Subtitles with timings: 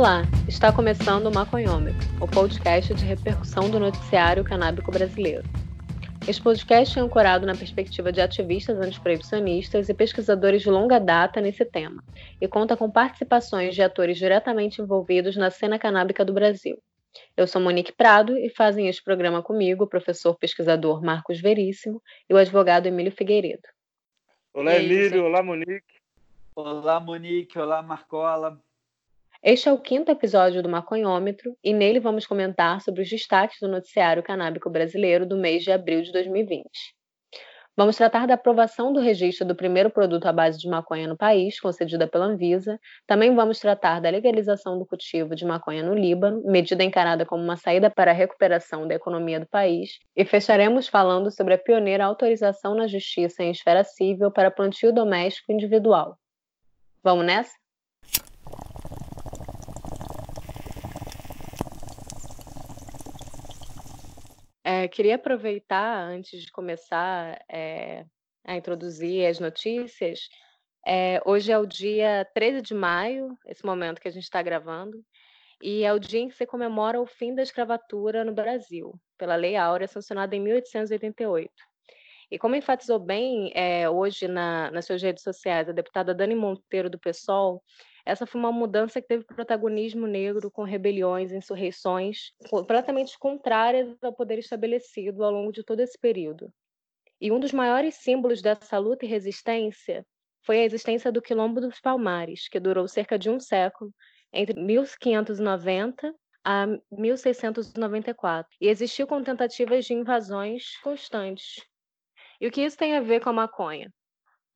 [0.00, 5.42] Olá, está começando o Maconhômetro, o podcast de repercussão do noticiário canábico brasileiro.
[6.26, 11.66] Este podcast é ancorado na perspectiva de ativistas antiproibicionistas e pesquisadores de longa data nesse
[11.66, 12.02] tema,
[12.40, 16.78] e conta com participações de atores diretamente envolvidos na cena canábica do Brasil.
[17.36, 22.32] Eu sou Monique Prado e fazem este programa comigo o professor pesquisador Marcos Veríssimo e
[22.32, 23.68] o advogado Emílio Figueiredo.
[24.54, 25.26] Olá, Emílio.
[25.26, 26.00] Olá, Monique.
[26.56, 27.58] Olá, Monique.
[27.58, 28.58] Olá, Marcola.
[29.42, 33.68] Este é o quinto episódio do Maconhômetro e nele vamos comentar sobre os destaques do
[33.68, 36.68] noticiário canábico brasileiro do mês de abril de 2020.
[37.74, 41.58] Vamos tratar da aprovação do registro do primeiro produto à base de maconha no país,
[41.58, 42.78] concedida pela Anvisa.
[43.06, 47.56] Também vamos tratar da legalização do cultivo de maconha no Líbano, medida encarada como uma
[47.56, 49.98] saída para a recuperação da economia do país.
[50.14, 55.50] E fecharemos falando sobre a pioneira autorização na justiça em esfera civil para plantio doméstico
[55.50, 56.18] individual.
[57.02, 57.58] Vamos nessa?
[64.72, 68.06] É, queria aproveitar, antes de começar é,
[68.44, 70.28] a introduzir as notícias,
[70.86, 75.04] é, hoje é o dia 13 de maio, esse momento que a gente está gravando,
[75.60, 79.34] e é o dia em que se comemora o fim da escravatura no Brasil, pela
[79.34, 81.50] Lei Áurea, sancionada em 1888.
[82.30, 83.52] E como enfatizou bem
[83.92, 87.60] hoje na, nas suas redes sociais a deputada Dani Monteiro do PSOL,
[88.04, 94.38] essa foi uma mudança que teve protagonismo negro com rebeliões, insurreições completamente contrárias ao poder
[94.38, 96.52] estabelecido ao longo de todo esse período.
[97.20, 100.06] E um dos maiores símbolos dessa luta e resistência
[100.42, 103.92] foi a existência do Quilombo dos Palmares, que durou cerca de um século,
[104.32, 111.62] entre 1590 a 1694, e existiu com tentativas de invasões constantes.
[112.40, 113.92] E o que isso tem a ver com a maconha?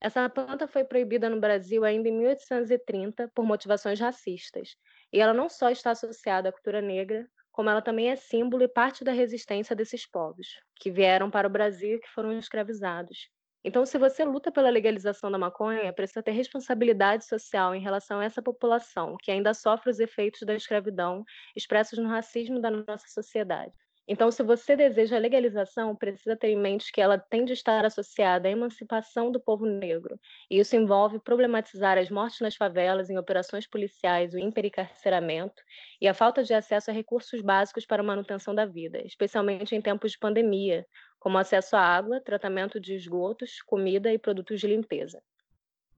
[0.00, 4.76] Essa planta foi proibida no Brasil ainda em 1830 por motivações racistas.
[5.12, 8.68] E ela não só está associada à cultura negra, como ela também é símbolo e
[8.68, 10.46] parte da resistência desses povos,
[10.76, 13.30] que vieram para o Brasil e que foram escravizados.
[13.64, 18.24] Então, se você luta pela legalização da maconha, precisa ter responsabilidade social em relação a
[18.24, 21.24] essa população que ainda sofre os efeitos da escravidão
[21.56, 23.72] expressos no racismo da nossa sociedade.
[24.06, 27.86] Então, se você deseja a legalização, precisa ter em mente que ela tem de estar
[27.86, 30.20] associada à emancipação do povo negro.
[30.50, 35.62] E isso envolve problematizar as mortes nas favelas, em operações policiais, o impericarceramento
[36.02, 39.80] e a falta de acesso a recursos básicos para a manutenção da vida, especialmente em
[39.80, 40.84] tempos de pandemia,
[41.18, 45.22] como acesso à água, tratamento de esgotos, comida e produtos de limpeza.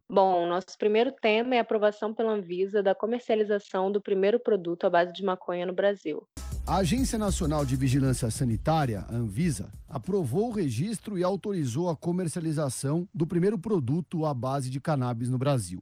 [0.09, 4.91] Bom, nosso primeiro tema é a aprovação pela Anvisa da comercialização do primeiro produto à
[4.91, 6.25] base de maconha no Brasil.
[6.69, 13.25] A Agência Nacional de Vigilância Sanitária, Anvisa, aprovou o registro e autorizou a comercialização do
[13.25, 15.81] primeiro produto à base de cannabis no Brasil.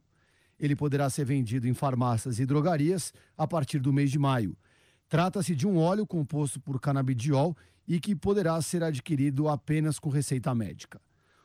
[0.59, 4.55] Ele poderá ser vendido em farmácias e drogarias a partir do mês de maio.
[5.09, 7.57] Trata-se de um óleo composto por canabidiol
[7.87, 11.01] e que poderá ser adquirido apenas com receita médica.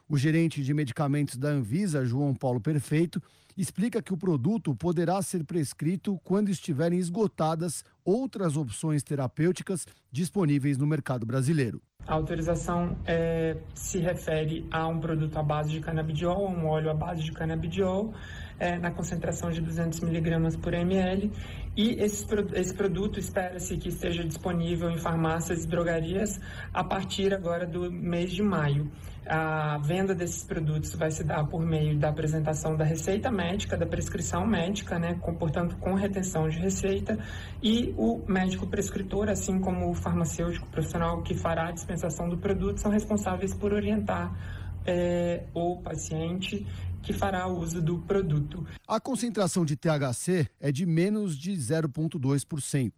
[0.06, 3.23] O gerente de medicamentos da Anvisa, João Paulo Perfeito,
[3.56, 10.87] explica que o produto poderá ser prescrito quando estiverem esgotadas outras opções terapêuticas disponíveis no
[10.87, 11.81] mercado brasileiro.
[12.06, 16.94] A autorização é, se refere a um produto à base de canabidiol, um óleo à
[16.94, 18.12] base de canabidiol,
[18.59, 21.31] é, na concentração de 200 miligramas por ml.
[21.77, 26.41] E esse, esse produto espera-se que esteja disponível em farmácias e drogarias
[26.72, 28.91] a partir agora do mês de maio.
[29.33, 33.87] A venda desses produtos vai se dar por meio da apresentação da receita médica, da
[33.87, 37.17] prescrição médica, né, com, portanto, com retenção de receita,
[37.63, 42.79] e o médico prescritor, assim como o farmacêutico profissional que fará a dispensação do produto,
[42.81, 44.37] são responsáveis por orientar
[44.85, 46.67] é, o paciente
[47.00, 48.67] que fará uso do produto.
[48.88, 52.93] A concentração de THC é de menos de 0,2%.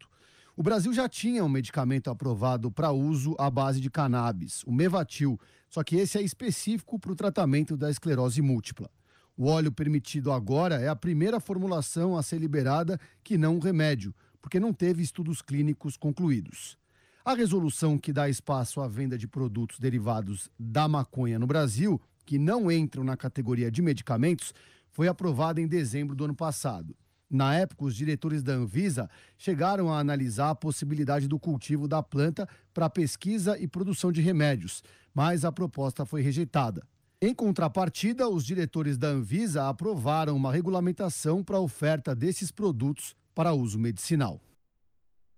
[0.56, 5.38] O Brasil já tinha um medicamento aprovado para uso à base de cannabis, o Mevatil,
[5.72, 8.90] só que esse é específico para o tratamento da esclerose múltipla.
[9.34, 14.14] O óleo permitido agora é a primeira formulação a ser liberada que não um remédio,
[14.38, 16.76] porque não teve estudos clínicos concluídos.
[17.24, 22.38] A resolução que dá espaço à venda de produtos derivados da maconha no Brasil, que
[22.38, 24.52] não entram na categoria de medicamentos,
[24.90, 26.94] foi aprovada em dezembro do ano passado.
[27.30, 29.08] Na época, os diretores da Anvisa
[29.38, 34.82] chegaram a analisar a possibilidade do cultivo da planta para pesquisa e produção de remédios,
[35.14, 36.82] mas a proposta foi rejeitada.
[37.20, 43.52] Em contrapartida, os diretores da Anvisa aprovaram uma regulamentação para a oferta desses produtos para
[43.52, 44.40] uso medicinal.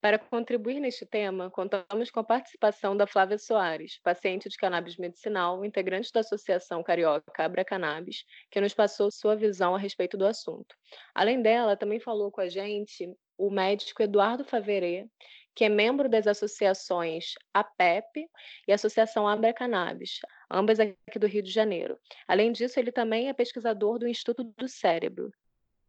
[0.05, 5.65] Para contribuir neste tema, contamos com a participação da Flávia Soares, paciente de cannabis medicinal,
[5.65, 10.77] integrante da Associação Carioca Abra Cannabis, que nos passou sua visão a respeito do assunto.
[11.15, 15.07] Além dela, também falou com a gente o médico Eduardo Faverê,
[15.55, 18.29] que é membro das associações APEP
[18.67, 20.19] e Associação Abra Cannabis,
[20.51, 21.97] ambas aqui do Rio de Janeiro.
[22.27, 25.31] Além disso, ele também é pesquisador do Instituto do Cérebro.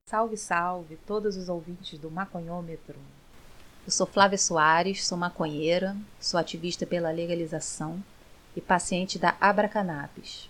[0.07, 2.99] Salve, salve, todos os ouvintes do Maconhômetro.
[3.85, 8.03] Eu sou Flávia Soares, sou maconheira, sou ativista pela legalização
[8.55, 10.49] e paciente da Abra Cannabis.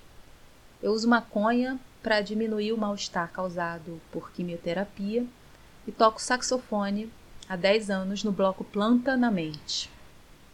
[0.81, 5.25] Eu uso maconha para diminuir o mal-estar causado por quimioterapia
[5.87, 7.11] e toco saxofone
[7.47, 9.89] há 10 anos no bloco Planta na Mente.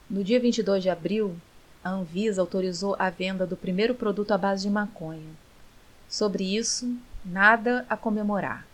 [0.09, 1.35] No dia 22 de abril,
[1.83, 5.31] a Anvisa autorizou a venda do primeiro produto à base de maconha.
[6.07, 6.93] Sobre isso,
[7.23, 8.67] nada a comemorar.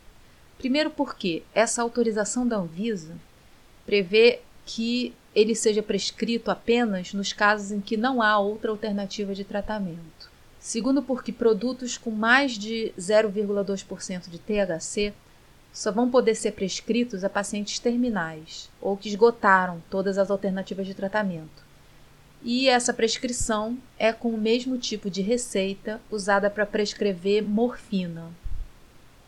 [0.58, 3.16] Primeiro porque essa autorização da Anvisa
[3.86, 9.44] prevê que ele seja prescrito apenas nos casos em que não há outra alternativa de
[9.44, 10.28] tratamento.
[10.58, 15.14] Segundo porque produtos com mais de 0,2% de THC
[15.78, 20.92] só vão poder ser prescritos a pacientes terminais ou que esgotaram todas as alternativas de
[20.92, 21.62] tratamento.
[22.42, 28.28] E essa prescrição é com o mesmo tipo de receita usada para prescrever morfina.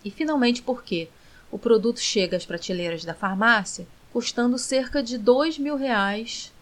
[0.05, 1.09] E finalmente porque
[1.53, 6.53] o produto chega às prateleiras da farmácia custando cerca de dois mil reais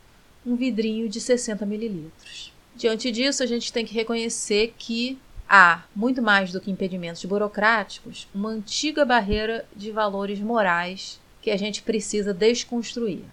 [0.44, 2.52] um vidrinho de 60 mililitros.
[2.76, 8.28] Diante disso, a gente tem que reconhecer que há, muito mais do que impedimentos burocráticos,
[8.34, 13.24] uma antiga barreira de valores morais que a gente precisa desconstruir.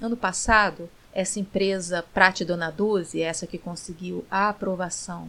[0.00, 5.28] Ano passado, essa empresa Prate Dona Duzi, essa que conseguiu a aprovação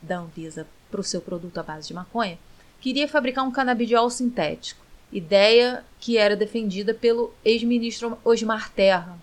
[0.00, 2.38] da Anvisa para o seu produto à base de maconha,
[2.80, 9.18] queria fabricar um canabidiol sintético, ideia que era defendida pelo ex-ministro Osmar Terra,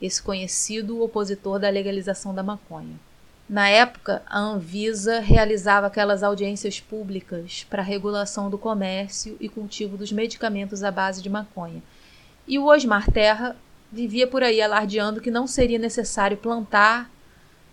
[0.00, 2.98] esse conhecido opositor da legalização da maconha.
[3.48, 10.12] Na época, a Anvisa realizava aquelas audiências públicas para regulação do comércio e cultivo dos
[10.12, 11.82] medicamentos à base de maconha.
[12.46, 13.56] E o Osmar Terra
[13.90, 17.10] vivia por aí alardeando que não seria necessário plantar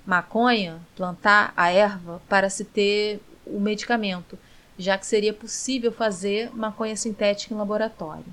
[0.06, 4.38] maconha, plantar a erva para se ter o medicamento,
[4.77, 8.25] já que seria possível fazer maconha sintética em laboratório.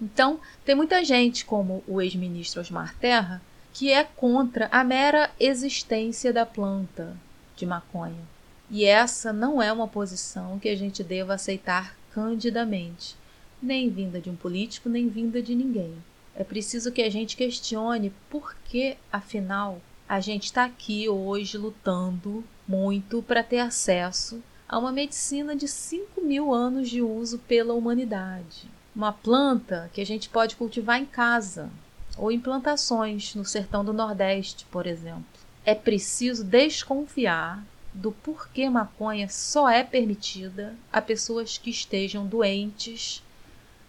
[0.00, 3.40] Então, tem muita gente, como o ex-ministro Osmar Terra,
[3.72, 7.16] que é contra a mera existência da planta
[7.56, 8.22] de maconha.
[8.70, 13.16] E essa não é uma posição que a gente deva aceitar candidamente,
[13.62, 15.94] nem vinda de um político, nem vinda de ninguém.
[16.34, 22.44] É preciso que a gente questione por que, afinal, a gente está aqui hoje lutando
[22.66, 28.70] muito para ter acesso a uma medicina de 5 mil anos de uso pela humanidade.
[28.96, 31.70] Uma planta que a gente pode cultivar em casa,
[32.16, 35.24] ou implantações no sertão do Nordeste, por exemplo.
[35.64, 37.64] É preciso desconfiar
[37.94, 43.22] do porquê maconha só é permitida a pessoas que estejam doentes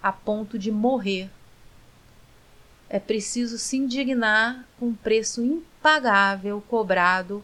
[0.01, 1.29] a ponto de morrer.
[2.89, 7.43] É preciso se indignar com um preço impagável cobrado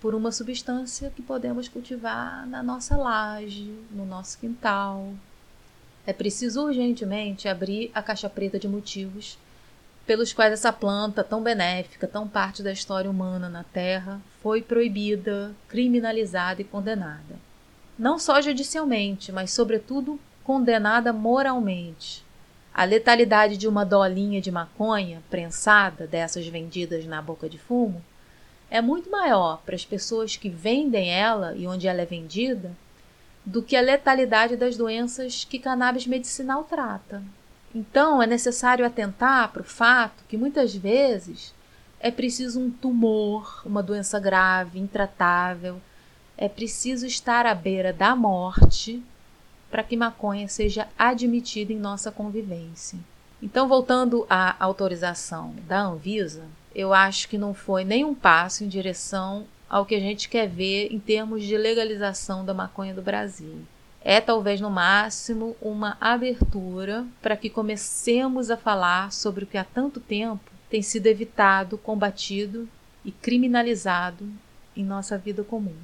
[0.00, 5.12] por uma substância que podemos cultivar na nossa laje, no nosso quintal.
[6.06, 9.36] É preciso urgentemente abrir a caixa preta de motivos
[10.08, 15.54] pelos quais essa planta tão benéfica, tão parte da história humana na Terra, foi proibida,
[15.68, 17.36] criminalizada e condenada.
[17.98, 22.24] Não só judicialmente, mas, sobretudo, condenada moralmente.
[22.72, 28.02] A letalidade de uma dolinha de maconha prensada, dessas vendidas na boca de fumo,
[28.70, 32.72] é muito maior para as pessoas que vendem ela e onde ela é vendida
[33.44, 37.22] do que a letalidade das doenças que cannabis medicinal trata.
[37.78, 41.54] Então, é necessário atentar para o fato que muitas vezes
[42.00, 45.80] é preciso um tumor, uma doença grave, intratável,
[46.36, 49.00] é preciso estar à beira da morte
[49.70, 52.98] para que maconha seja admitida em nossa convivência.
[53.40, 59.46] Então, voltando à autorização da Anvisa, eu acho que não foi nenhum passo em direção
[59.70, 63.64] ao que a gente quer ver em termos de legalização da maconha do Brasil
[64.08, 69.64] é talvez no máximo uma abertura para que comecemos a falar sobre o que há
[69.64, 72.66] tanto tempo tem sido evitado, combatido
[73.04, 74.26] e criminalizado
[74.74, 75.76] em nossa vida comum.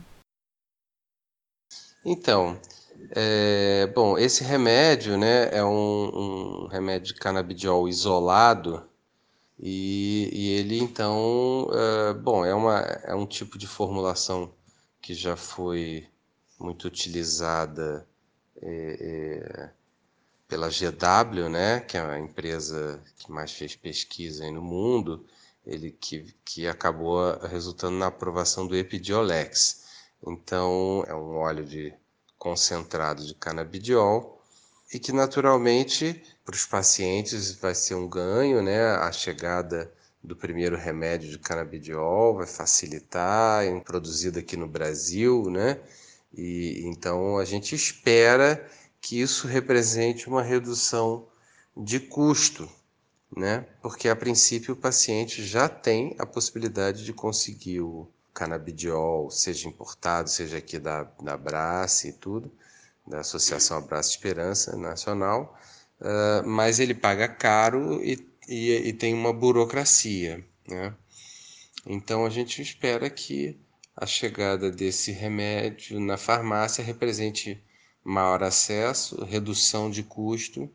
[2.02, 2.58] Então,
[3.10, 8.88] é, bom, esse remédio né, é um, um remédio de canabidiol isolado
[9.60, 14.50] e, e ele então, é, bom, é, uma, é um tipo de formulação
[15.02, 16.08] que já foi
[16.58, 18.06] muito utilizada
[18.64, 19.70] é, é,
[20.48, 25.24] pela GW, né, que é a empresa que mais fez pesquisa no mundo,
[25.66, 29.84] ele que, que acabou resultando na aprovação do Epidiolex.
[30.26, 31.92] Então, é um óleo de
[32.38, 34.42] concentrado de canabidiol
[34.92, 38.86] e que naturalmente para os pacientes vai ser um ganho, né?
[38.96, 39.92] A chegada
[40.22, 45.80] do primeiro remédio de canabidiol vai facilitar, é produzido aqui no Brasil, né?
[46.36, 48.68] E então a gente espera
[49.00, 51.26] que isso represente uma redução
[51.76, 52.68] de custo,
[53.36, 53.66] né?
[53.82, 60.28] Porque a princípio o paciente já tem a possibilidade de conseguir o canabidiol, seja importado,
[60.28, 62.50] seja aqui da, da Brace e tudo,
[63.06, 65.56] da Associação Abraço Esperança Nacional,
[66.00, 70.94] uh, mas ele paga caro e, e, e, tem uma burocracia, né?
[71.86, 73.58] Então a gente espera que
[73.96, 77.62] a chegada desse remédio na farmácia represente
[78.02, 80.70] maior acesso, redução de custo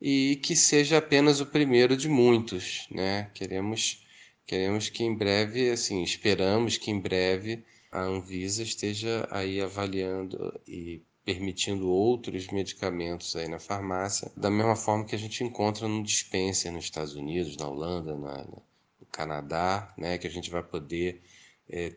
[0.00, 3.30] e que seja apenas o primeiro de muitos, né?
[3.34, 4.04] Queremos
[4.46, 11.02] queremos que em breve, assim, esperamos que em breve a Anvisa esteja aí avaliando e
[11.24, 16.72] permitindo outros medicamentos aí na farmácia, da mesma forma que a gente encontra no dispenser
[16.72, 20.18] nos Estados Unidos, na Holanda, na, no Canadá, né?
[20.18, 21.22] Que a gente vai poder
[21.68, 21.94] é,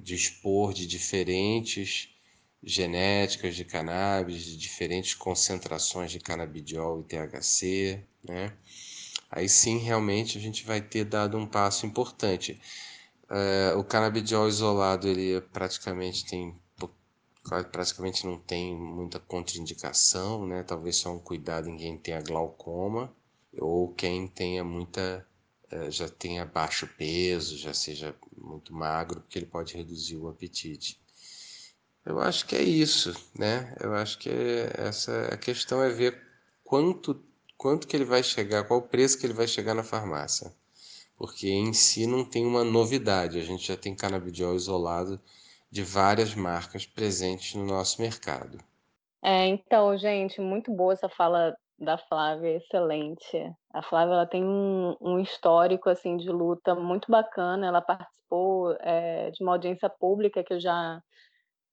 [0.00, 2.08] dispor de diferentes
[2.62, 8.52] genéticas de cannabis, de diferentes concentrações de canabidiol e THC, né?
[9.30, 12.60] Aí sim, realmente, a gente vai ter dado um passo importante.
[13.24, 16.54] Uh, o canabidiol isolado, ele praticamente tem
[17.70, 20.62] praticamente não tem muita contraindicação, né?
[20.62, 23.14] Talvez só um cuidado em quem tenha glaucoma
[23.58, 25.26] ou quem tenha muita
[25.88, 31.00] já tenha baixo peso, já seja muito magro, porque ele pode reduzir o apetite.
[32.04, 33.74] Eu acho que é isso, né?
[33.80, 34.30] Eu acho que
[34.76, 36.20] essa a questão é ver
[36.62, 37.22] quanto
[37.56, 40.52] quanto que ele vai chegar, qual o preço que ele vai chegar na farmácia.
[41.16, 45.20] Porque em si não tem uma novidade, a gente já tem canabidiol isolado
[45.70, 48.58] de várias marcas presentes no nosso mercado.
[49.22, 53.52] É, então, gente, muito boa essa fala da Flávia, excelente.
[53.72, 57.66] A Flávia ela tem um, um histórico assim de luta muito bacana.
[57.66, 61.00] Ela participou é, de uma audiência pública que eu já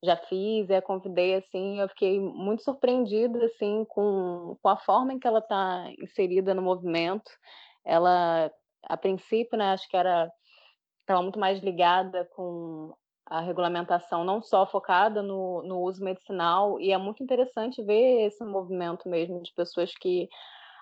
[0.03, 5.13] já fiz, e a convidei, assim, eu fiquei muito surpreendida, assim, com, com a forma
[5.13, 7.29] em que ela está inserida no movimento.
[7.85, 8.51] Ela,
[8.83, 10.31] a princípio, né, acho que era
[11.01, 12.93] estava muito mais ligada com
[13.31, 18.43] a regulamentação, não só focada no, no uso medicinal, e é muito interessante ver esse
[18.43, 20.27] movimento mesmo de pessoas que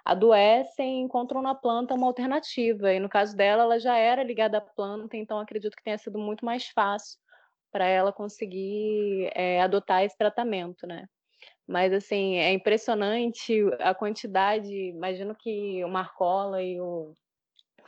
[0.03, 2.91] adoecem encontram na planta uma alternativa.
[2.91, 6.17] E no caso dela, ela já era ligada à planta, então acredito que tenha sido
[6.17, 7.19] muito mais fácil
[7.71, 11.05] para ela conseguir é, adotar esse tratamento, né?
[11.67, 14.73] Mas, assim, é impressionante a quantidade.
[14.73, 17.15] Imagino que o Marcola e o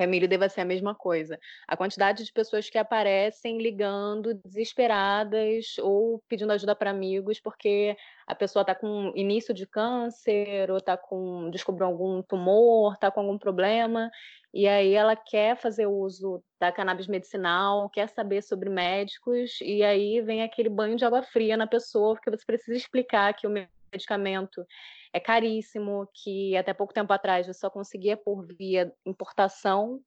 [0.04, 1.40] Emílio deva ser a mesma coisa.
[1.68, 7.96] A quantidade de pessoas que aparecem ligando, desesperadas ou pedindo ajuda para amigos, porque
[8.28, 11.50] a pessoa está com início de câncer, ou está com.
[11.50, 14.10] descobriu algum tumor, está com algum problema,
[14.54, 20.22] e aí ela quer fazer uso da cannabis medicinal, quer saber sobre médicos, e aí
[20.22, 24.66] vem aquele banho de água fria na pessoa, porque você precisa explicar que o medicamento
[25.14, 30.00] é caríssimo, que até pouco tempo atrás você só conseguia por via importação,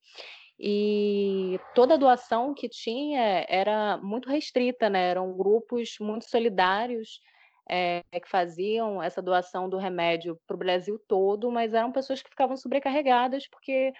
[0.58, 5.10] e toda a doação que tinha era muito restrita, né?
[5.10, 7.20] Eram grupos muito solidários
[7.68, 12.30] é, que faziam essa doação do remédio para o Brasil todo, mas eram pessoas que
[12.30, 13.92] ficavam sobrecarregadas porque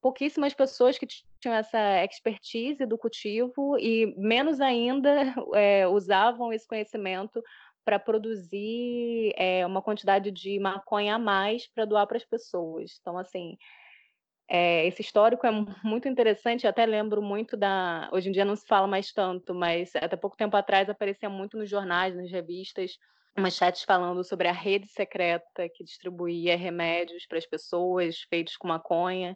[0.00, 1.06] pouquíssimas pessoas que
[1.40, 7.42] tinham essa expertise do cultivo e menos ainda é, usavam esse conhecimento
[7.88, 12.98] para produzir é, uma quantidade de maconha a mais para doar para as pessoas.
[13.00, 13.56] Então, assim,
[14.46, 15.50] é, esse histórico é
[15.82, 16.64] muito interessante.
[16.64, 18.10] Eu até lembro muito da.
[18.12, 21.56] Hoje em dia não se fala mais tanto, mas até pouco tempo atrás aparecia muito
[21.56, 22.98] nos jornais, nas revistas,
[23.38, 29.34] manchetes falando sobre a rede secreta que distribuía remédios para as pessoas feitos com maconha.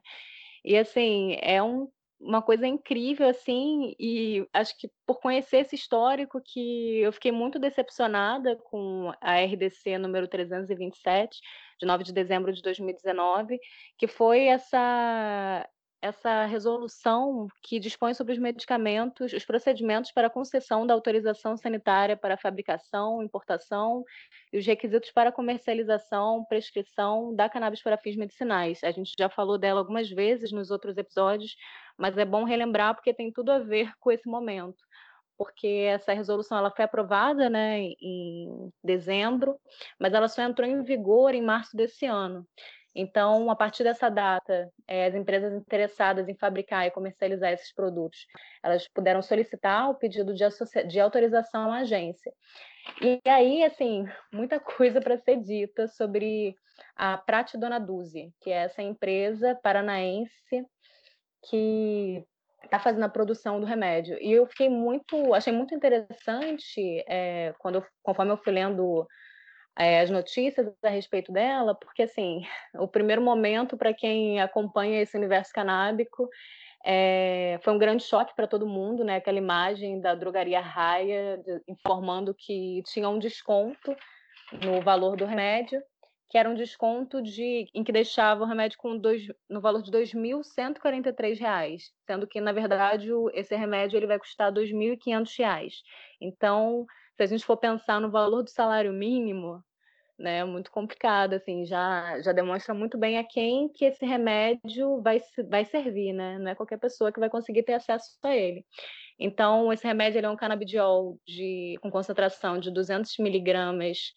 [0.62, 1.88] E assim, é um,
[2.22, 7.58] uma coisa incrível, assim, e acho que por conhecer esse histórico que eu fiquei muito
[7.58, 11.40] decepcionada com a RDC número 327,
[11.80, 13.58] de 9 de dezembro de 2019,
[13.98, 15.68] que foi essa
[16.02, 22.36] essa resolução que dispõe sobre os medicamentos, os procedimentos para concessão da autorização sanitária para
[22.36, 24.04] fabricação, importação
[24.52, 28.82] e os requisitos para comercialização, prescrição da cannabis para fins medicinais.
[28.82, 31.54] A gente já falou dela algumas vezes nos outros episódios,
[31.96, 34.82] mas é bom relembrar porque tem tudo a ver com esse momento
[35.38, 39.58] porque essa resolução ela foi aprovada né, em dezembro,
[39.98, 42.46] mas ela só entrou em vigor em março desse ano.
[42.94, 48.26] Então, a partir dessa data, é, as empresas interessadas em fabricar e comercializar esses produtos,
[48.62, 50.44] elas puderam solicitar o pedido de,
[50.88, 52.32] de autorização à agência.
[53.00, 56.54] E aí, assim, muita coisa para ser dita sobre
[56.96, 60.66] a Prate Dona Duzi, que é essa empresa paranaense
[61.48, 62.24] que
[62.64, 64.16] está fazendo a produção do remédio.
[64.20, 69.06] E eu fiquei muito, achei muito interessante é, quando, conforme eu fui lendo
[69.78, 72.42] é, as notícias a respeito dela, porque assim,
[72.78, 76.28] o primeiro momento para quem acompanha esse universo canábico
[76.84, 79.16] é, foi um grande choque para todo mundo, né?
[79.16, 83.94] Aquela imagem da drogaria Raia de, informando que tinha um desconto
[84.64, 85.80] no valor do remédio,
[86.28, 89.90] que era um desconto de em que deixava o remédio com dois, no valor de
[89.90, 95.72] R$ 2.143, sendo que na verdade esse remédio ele vai custar R$ 2.500.
[96.20, 96.84] Então,
[97.16, 99.62] se a gente for pensar no valor do salário mínimo,
[100.18, 105.20] né, muito complicado, assim, já, já demonstra muito bem a quem que esse remédio vai,
[105.48, 106.38] vai servir, né?
[106.38, 108.64] Não é qualquer pessoa que vai conseguir ter acesso a ele.
[109.18, 114.12] Então, esse remédio é um canabidiol de, com concentração de 200 miligramas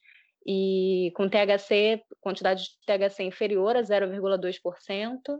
[0.46, 5.40] e com THC, quantidade de THC inferior a 0,2%.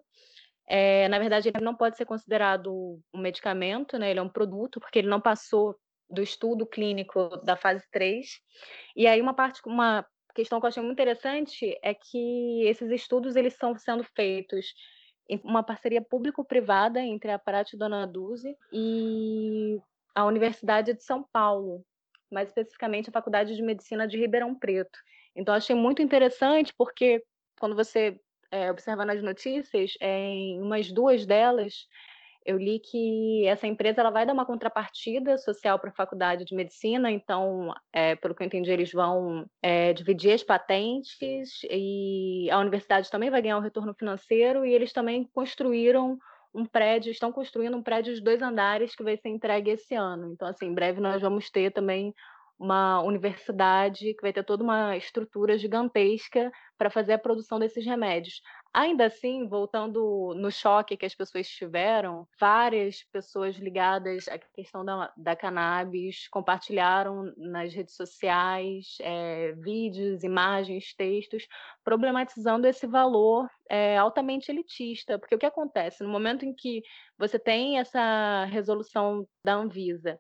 [0.68, 4.10] É, na verdade, ele não pode ser considerado um medicamento, né?
[4.10, 5.76] Ele é um produto, porque ele não passou
[6.10, 8.28] do estudo clínico da fase 3.
[8.96, 13.36] E aí uma parte, uma questão que eu achei muito interessante é que esses estudos
[13.36, 14.74] eles estão sendo feitos
[15.30, 19.80] em uma parceria público-privada entre a Prate Dona Duzi e
[20.14, 21.84] a Universidade de São Paulo,
[22.32, 24.98] mais especificamente a Faculdade de Medicina de Ribeirão Preto.
[25.36, 27.24] Então, achei muito interessante porque
[27.60, 28.18] quando você
[28.52, 31.88] é, observa nas notícias, é, em umas duas delas,
[32.46, 36.54] eu li que essa empresa ela vai dar uma contrapartida social para a faculdade de
[36.56, 41.18] medicina, então, é, pelo que eu entendi, eles vão é, dividir as patentes
[41.70, 46.20] e a universidade também vai ganhar um retorno financeiro e eles também construíram
[46.54, 50.32] um prédio, estão construindo um prédio de dois andares que vai ser entregue esse ano.
[50.32, 52.14] Então, assim, em breve nós vamos ter também
[52.58, 58.42] uma universidade que vai ter toda uma estrutura gigantesca para fazer a produção desses remédios.
[58.74, 65.14] Ainda assim, voltando no choque que as pessoas tiveram, várias pessoas ligadas à questão da,
[65.16, 71.48] da cannabis compartilharam nas redes sociais é, vídeos, imagens, textos,
[71.86, 75.18] problematizando esse valor é, altamente elitista.
[75.18, 76.04] Porque o que acontece?
[76.04, 76.84] No momento em que
[77.18, 80.20] você tem essa resolução da Anvisa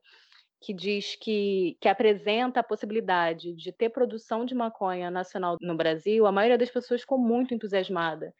[0.65, 6.25] que diz que, que apresenta a possibilidade de ter produção de maconha nacional no Brasil,
[6.25, 8.34] a maioria das pessoas ficou muito entusiasmada,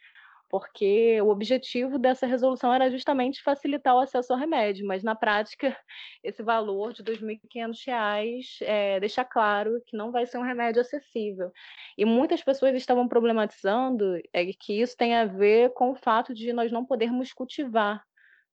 [0.50, 5.78] porque o objetivo dessa resolução era justamente facilitar o acesso ao remédio, mas na prática
[6.24, 11.52] esse valor de R$ 2.500 é, deixa claro que não vai ser um remédio acessível.
[11.96, 16.52] E muitas pessoas estavam problematizando é, que isso tem a ver com o fato de
[16.52, 18.04] nós não podermos cultivar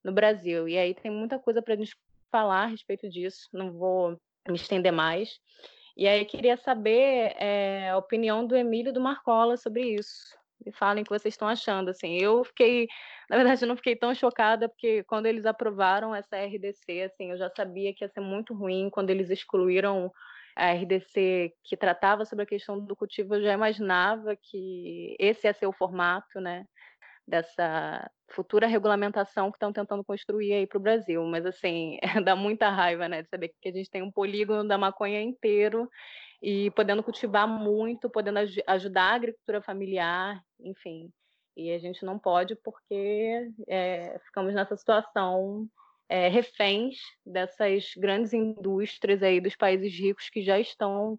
[0.05, 0.69] no Brasil.
[0.69, 1.97] E aí tem muita coisa para a gente
[2.33, 4.18] falar a respeito disso, não vou
[4.49, 5.38] me estender mais.
[5.97, 10.37] E aí queria saber é, a opinião do Emílio do Marcola sobre isso.
[10.64, 11.90] Me falem o que vocês estão achando.
[11.90, 12.88] Assim, eu fiquei,
[13.29, 17.37] na verdade, eu não fiquei tão chocada porque quando eles aprovaram essa RDC, assim, eu
[17.37, 20.11] já sabia que ia ser muito ruim quando eles excluíram
[20.57, 25.55] a RDC que tratava sobre a questão do cultivo, eu já imaginava que esse ia
[25.55, 26.64] ser o formato, né?
[27.27, 31.25] Dessa futura regulamentação que estão tentando construir aí para o Brasil.
[31.25, 34.79] Mas, assim, dá muita raiva, né, de saber que a gente tem um polígono da
[34.79, 35.89] maconha inteiro
[36.43, 41.11] e podendo cultivar muito, podendo aj ajudar a agricultura familiar, enfim.
[41.57, 45.69] E a gente não pode porque é, ficamos nessa situação
[46.09, 51.19] é, reféns dessas grandes indústrias aí dos países ricos que já estão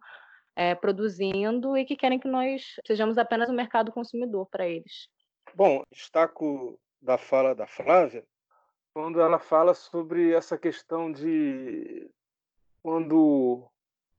[0.56, 5.08] é, produzindo e que querem que nós sejamos apenas um mercado consumidor para eles.
[5.56, 8.26] Bom, destaco da fala da Flávia
[8.92, 12.10] quando ela fala sobre essa questão de
[12.82, 13.68] quando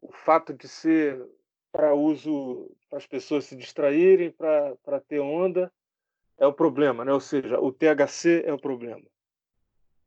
[0.00, 1.24] o fato de ser
[1.72, 5.72] para uso para as pessoas se distraírem, para ter onda,
[6.38, 7.12] é o problema, né?
[7.12, 9.04] ou seja, o THC é o problema.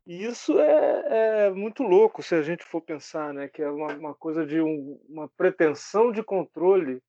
[0.06, 3.50] E isso é, é muito louco se a gente for pensar, né?
[3.50, 7.04] que é uma, uma coisa de um, uma pretensão de controle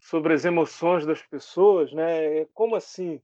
[0.00, 1.92] sobre as emoções das pessoas.
[1.92, 2.46] Né?
[2.54, 3.20] Como assim?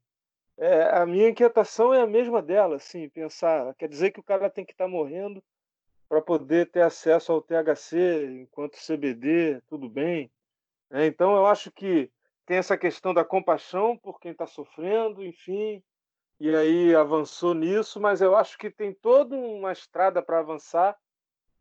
[0.58, 4.50] É, a minha inquietação é a mesma dela, assim, pensar, quer dizer que o cara
[4.50, 5.42] tem que estar tá morrendo
[6.08, 10.30] para poder ter acesso ao THC, enquanto CBD, tudo bem.
[10.90, 12.10] É, então, eu acho que
[12.44, 15.82] tem essa questão da compaixão por quem está sofrendo, enfim,
[16.40, 20.96] e aí avançou nisso, mas eu acho que tem toda uma estrada para avançar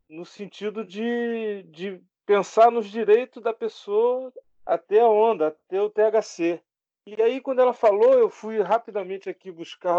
[0.08, 4.32] no sentido de, de pensar nos direitos da pessoa
[4.64, 6.60] até a onda, até o THC.
[7.10, 9.98] E aí, quando ela falou, eu fui rapidamente aqui buscar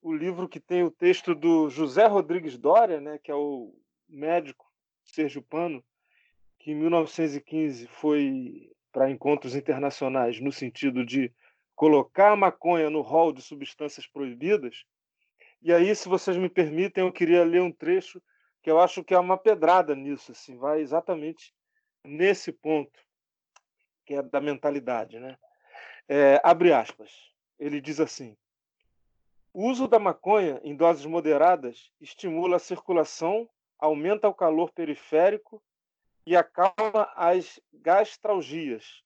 [0.00, 3.74] o livro que tem o texto do José Rodrigues Dória, né, que é o
[4.08, 4.64] médico
[5.04, 5.84] sergipano,
[6.58, 11.30] que em 1915 foi para encontros internacionais no sentido de
[11.76, 14.86] colocar a maconha no rol de substâncias proibidas.
[15.60, 18.18] E aí, se vocês me permitem, eu queria ler um trecho
[18.62, 21.52] que eu acho que é uma pedrada nisso, assim, vai exatamente
[22.02, 22.98] nesse ponto,
[24.06, 25.36] que é da mentalidade, né?
[26.08, 27.10] É, abre aspas.
[27.58, 28.36] Ele diz assim:
[29.52, 35.62] o uso da maconha em doses moderadas estimula a circulação, aumenta o calor periférico
[36.24, 39.02] e acalma as gastralgias,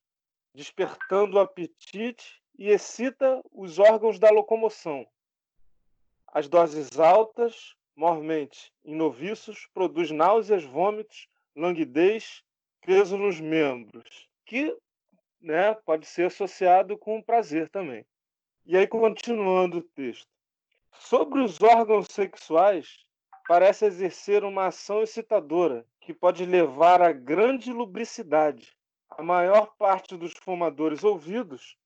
[0.55, 5.07] despertando o apetite e excita os órgãos da locomoção.
[6.27, 12.43] As doses altas, mormente em noviços, produz náuseas, vômitos, languidez,
[12.81, 14.77] peso nos membros, que
[15.43, 18.07] né, pode ser associado com prazer também.
[18.65, 20.29] E aí, continuando o texto.
[20.93, 23.05] Sobre os órgãos sexuais,
[23.49, 28.73] parece exercer uma ação excitadora que pode levar a grande lubricidade.
[29.11, 31.77] A maior parte dos fumadores ouvidos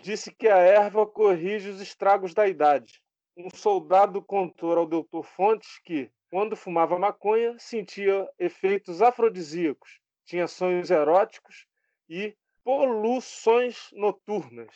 [0.00, 3.02] disse que a erva corrige os estragos da idade.
[3.36, 10.90] Um soldado contou ao doutor Fontes que, quando fumava maconha, sentia efeitos afrodisíacos, tinha sonhos
[10.90, 11.66] eróticos
[12.08, 14.74] e poluições noturnas.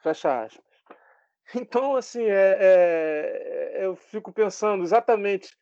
[0.00, 0.64] Fecha aspas.
[1.56, 5.52] Então, assim, é, é, eu fico pensando exatamente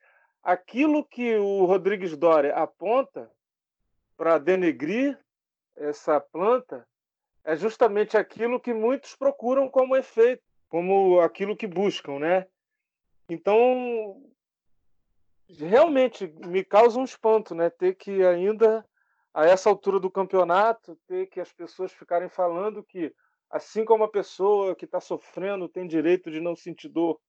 [0.43, 3.31] aquilo que o Rodrigues Doria aponta
[4.15, 5.19] para denegrir
[5.75, 6.87] essa planta
[7.43, 12.47] é justamente aquilo que muitos procuram como efeito, como aquilo que buscam, né?
[13.27, 14.23] Então,
[15.49, 17.71] realmente me causa um espanto, né?
[17.71, 18.85] Ter que ainda
[19.35, 23.13] a essa altura do campeonato ter que as pessoas ficarem falando que
[23.51, 27.21] assim como a pessoa que está sofrendo tem direito de não sentir dor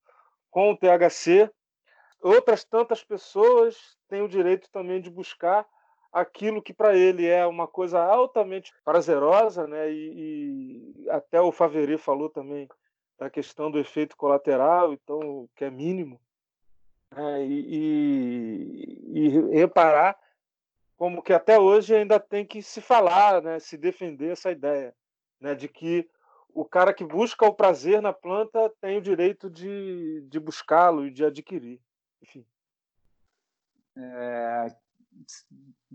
[0.48, 1.50] com o THC,
[2.22, 3.76] outras tantas pessoas
[4.08, 5.66] têm o direito também de buscar
[6.12, 9.90] aquilo que para ele é uma coisa altamente prazerosa, né?
[9.92, 12.68] E, e até o Faveri falou também
[13.18, 16.20] da questão do efeito colateral, então que é mínimo,
[17.10, 17.44] né?
[17.44, 20.16] e, e, e reparar
[20.96, 23.58] como que até hoje ainda tem que se falar, né?
[23.58, 24.94] Se defender essa ideia,
[25.40, 25.54] né?
[25.54, 26.08] De que
[26.48, 31.10] o cara que busca o prazer na planta tem o direito de, de buscá-lo e
[31.10, 31.80] de adquirir.
[32.22, 32.46] Enfim.
[33.94, 34.74] É,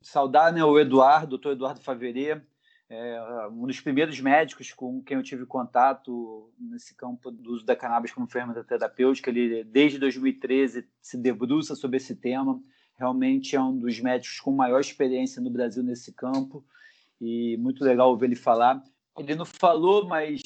[0.04, 2.44] saudar né, o Eduardo, doutor Eduardo Favere,
[2.90, 7.76] é, um dos primeiros médicos com quem eu tive contato nesse campo do uso da
[7.76, 9.30] cannabis como ferramenta terapêutica.
[9.30, 12.62] Ele, desde 2013, se debruça sobre esse tema.
[13.02, 16.64] Realmente é um dos médicos com maior experiência no Brasil nesse campo
[17.20, 18.84] e muito legal ouvir ele falar
[19.18, 20.42] ele não falou, mas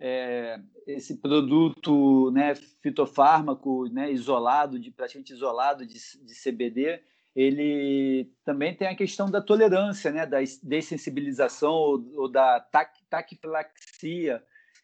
[0.00, 7.00] é, esse produto né, fitofármaco né, isolado, de, praticamente isolado de, de CBD,
[7.34, 12.92] ele também tem a questão da tolerância, né, da dessensibilização ou, ou da tac,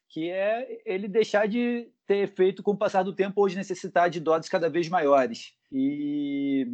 [0.08, 4.08] que é ele deixar de ter efeito com o passar do tempo ou de necessitar
[4.08, 5.56] de doses cada vez maiores.
[5.72, 6.68] E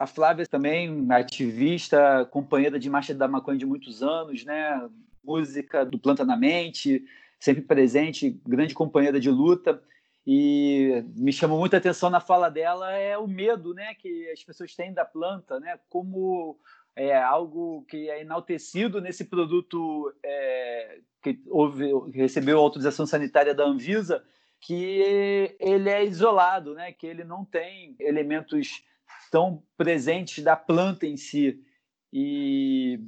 [0.00, 4.88] a Flávia também, ativista, companheira de Marcha da Maconha de muitos anos, né?
[5.22, 7.04] música do Planta na Mente,
[7.38, 9.82] sempre presente, grande companheira de luta.
[10.26, 14.74] E me chamou muita atenção na fala dela é o medo, né, que as pessoas
[14.74, 16.58] têm da planta, né, como
[16.96, 24.24] é algo que é enaltecido nesse produto é, que houve, recebeu autorização sanitária da Anvisa,
[24.60, 28.82] que ele é isolado, né, que ele não tem elementos
[29.30, 31.62] tão presentes da planta em si.
[32.12, 33.00] E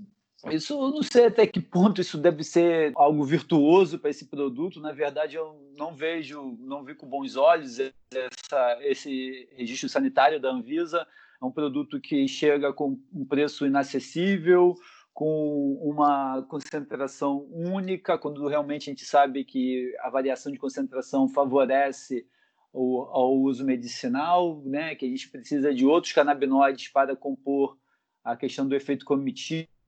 [0.51, 4.81] isso não sei até que ponto isso deve ser algo virtuoso para esse produto.
[4.81, 10.51] Na verdade, eu não vejo, não vi com bons olhos essa, esse registro sanitário da
[10.51, 11.07] Anvisa.
[11.41, 14.75] É um produto que chega com um preço inacessível,
[15.13, 22.27] com uma concentração única, quando realmente a gente sabe que a variação de concentração favorece
[22.73, 24.95] o, ao uso medicinal, né?
[24.95, 27.77] que a gente precisa de outros canabinoides para compor
[28.25, 29.79] a questão do efeito comitivo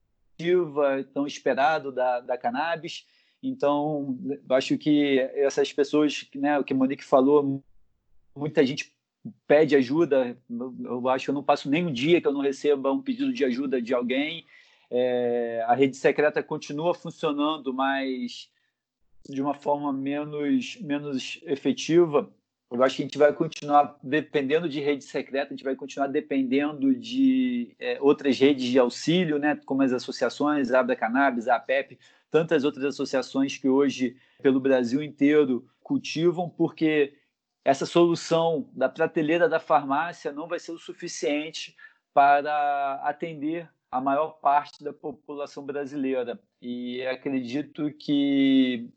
[1.12, 3.07] tão esperado da, da cannabis.
[3.42, 4.18] Então,
[4.51, 7.62] acho que essas pessoas, né, o que Monique falou,
[8.35, 8.94] muita gente
[9.47, 10.37] pede ajuda.
[10.83, 13.33] Eu acho que eu não passo nem um dia que eu não receba um pedido
[13.33, 14.47] de ajuda de alguém.
[14.90, 18.51] É, a rede secreta continua funcionando, mas
[19.29, 22.31] de uma forma menos, menos efetiva.
[22.70, 26.09] Eu acho que a gente vai continuar dependendo de rede secreta, a gente vai continuar
[26.09, 31.57] dependendo de é, outras redes de auxílio, né, como as associações, a Abra Cannabis, a
[31.57, 31.98] APEP,
[32.31, 37.14] tantas outras associações que hoje, pelo Brasil inteiro, cultivam, porque
[37.64, 41.77] essa solução da prateleira da farmácia não vai ser o suficiente
[42.12, 46.40] para atender a maior parte da população brasileira.
[46.61, 48.90] E acredito que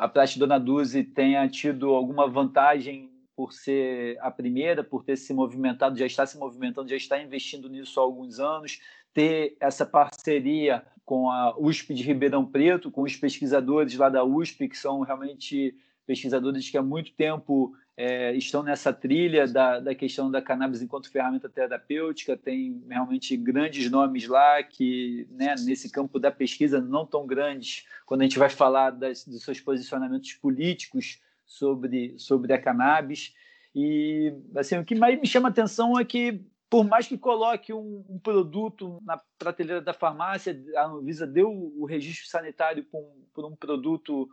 [0.00, 5.34] a Praxe Dona Duzi tenha tido alguma vantagem por ser a primeira, por ter se
[5.34, 8.80] movimentado, já está se movimentando, já está investindo nisso há alguns anos,
[9.12, 14.68] ter essa parceria com a USP de Ribeirão Preto, com os pesquisadores lá da USP,
[14.68, 20.30] que são realmente pesquisadores que há muito tempo é, estão nessa trilha da, da questão
[20.30, 22.34] da cannabis enquanto ferramenta terapêutica.
[22.34, 28.22] Tem realmente grandes nomes lá que, né, nesse campo da pesquisa, não tão grandes, quando
[28.22, 33.34] a gente vai falar das, dos seus posicionamentos políticos sobre, sobre a cannabis.
[33.74, 38.02] E assim, o que mais me chama atenção é que, por mais que coloque um,
[38.08, 43.44] um produto na prateleira da farmácia, a Anvisa deu o registro sanitário por um, por
[43.44, 44.26] um produto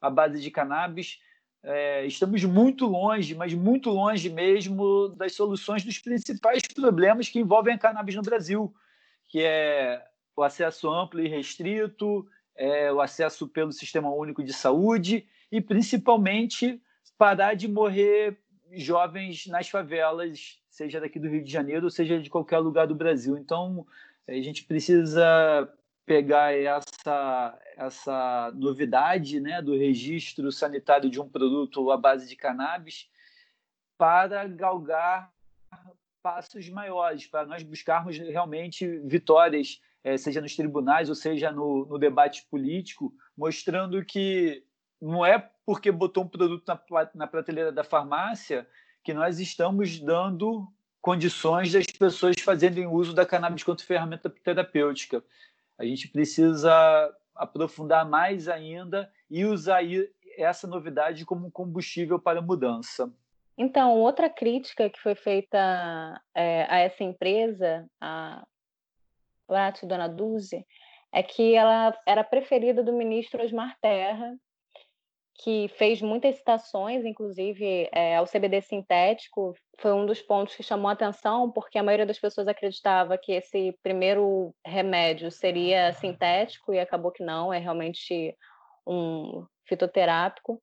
[0.00, 1.18] à base de cannabis,
[1.62, 7.74] é, estamos muito longe, mas muito longe mesmo das soluções dos principais problemas que envolvem
[7.74, 8.74] a cannabis no Brasil,
[9.28, 10.02] que é
[10.34, 16.80] o acesso amplo e restrito, é, o acesso pelo Sistema Único de Saúde e, principalmente,
[17.18, 18.38] parar de morrer
[18.72, 22.94] jovens nas favelas, seja daqui do Rio de Janeiro, ou seja de qualquer lugar do
[22.94, 23.36] Brasil.
[23.36, 23.86] Então,
[24.26, 25.70] a gente precisa
[26.06, 33.08] pegar essa, essa novidade né, do registro sanitário de um produto à base de cannabis
[33.96, 35.32] para galgar
[36.22, 41.98] passos maiores, para nós buscarmos realmente vitórias, é, seja nos tribunais ou seja no, no,
[41.98, 44.64] debate político, mostrando que
[45.00, 48.66] não é porque botou um produto na, na prateleira da farmácia
[49.02, 55.24] que nós estamos dando condições das pessoas fazerem uso da cannabis como ferramenta terapêutica
[55.80, 56.70] a gente precisa
[57.34, 59.80] aprofundar mais ainda e usar
[60.36, 63.10] essa novidade como combustível para mudança.
[63.56, 65.58] Então, outra crítica que foi feita
[66.34, 68.46] é, a essa empresa, a
[69.48, 70.66] Latte Dona Duzi,
[71.10, 74.36] é que ela era preferida do ministro Osmar Terra,
[75.42, 80.88] que fez muitas citações, inclusive é, ao CBD sintético, foi um dos pontos que chamou
[80.90, 86.78] a atenção, porque a maioria das pessoas acreditava que esse primeiro remédio seria sintético e
[86.78, 88.36] acabou que não, é realmente
[88.86, 90.60] um fitoterápico.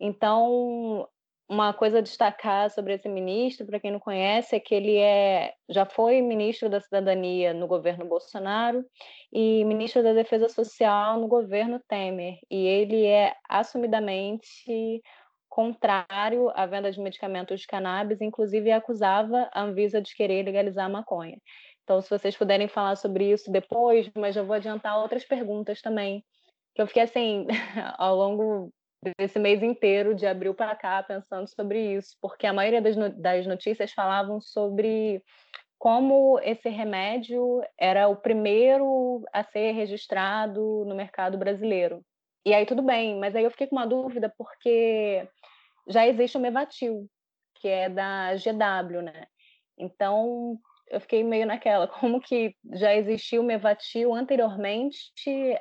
[0.00, 1.08] Então,
[1.48, 5.54] uma coisa a destacar sobre esse ministro, para quem não conhece, é que ele é,
[5.68, 8.84] já foi ministro da Cidadania no governo Bolsonaro
[9.32, 12.38] e ministro da Defesa Social no governo Temer.
[12.50, 15.02] E ele é assumidamente
[15.48, 20.90] contrário à venda de medicamentos de cannabis, inclusive acusava a Anvisa de querer legalizar a
[20.90, 21.40] maconha.
[21.84, 26.24] Então, se vocês puderem falar sobre isso depois, mas eu vou adiantar outras perguntas também,
[26.74, 27.46] que eu fiquei assim,
[27.96, 28.72] ao longo
[29.18, 33.10] desse mês inteiro, de abril para cá, pensando sobre isso, porque a maioria das, no
[33.10, 35.22] das notícias falavam sobre
[35.78, 42.02] como esse remédio era o primeiro a ser registrado no mercado brasileiro.
[42.44, 45.28] E aí tudo bem, mas aí eu fiquei com uma dúvida porque
[45.88, 47.08] já existe o Mevatil,
[47.56, 49.26] que é da GW, né?
[49.78, 55.12] Então eu fiquei meio naquela, como que já existiu o Mevatil anteriormente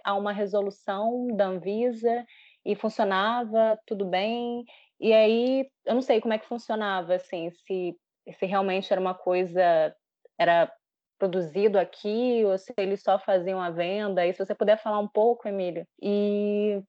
[0.03, 2.25] a uma resolução da Anvisa
[2.65, 4.65] e funcionava tudo bem.
[4.99, 7.95] E aí, eu não sei como é que funcionava, assim, se,
[8.37, 9.95] se realmente era uma coisa,
[10.37, 10.71] era
[11.19, 14.25] produzido aqui, ou se eles só faziam a venda.
[14.25, 15.85] E se você puder falar um pouco, Emílio.
[16.01, 16.81] E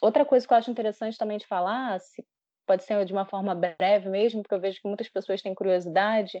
[0.00, 2.24] outra coisa que eu acho interessante também de falar, se
[2.66, 6.40] pode ser de uma forma breve mesmo, porque eu vejo que muitas pessoas têm curiosidade,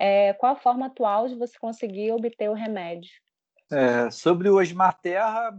[0.00, 3.10] é qual a forma atual de você conseguir obter o remédio?
[3.70, 5.56] É, sobre o Osmar Terra,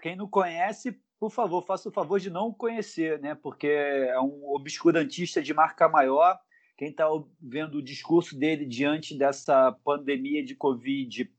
[0.00, 3.32] quem não conhece por favor, faça o favor de não conhecer, né?
[3.32, 6.36] Porque é um obscurantista de marca maior.
[6.76, 7.06] Quem está
[7.40, 11.32] vendo o discurso dele diante dessa pandemia de Covid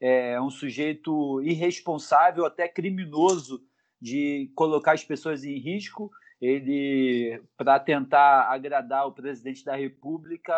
[0.00, 3.62] é um sujeito irresponsável, até criminoso,
[4.02, 6.10] de colocar as pessoas em risco.
[6.40, 10.52] Ele, para tentar agradar o presidente da República,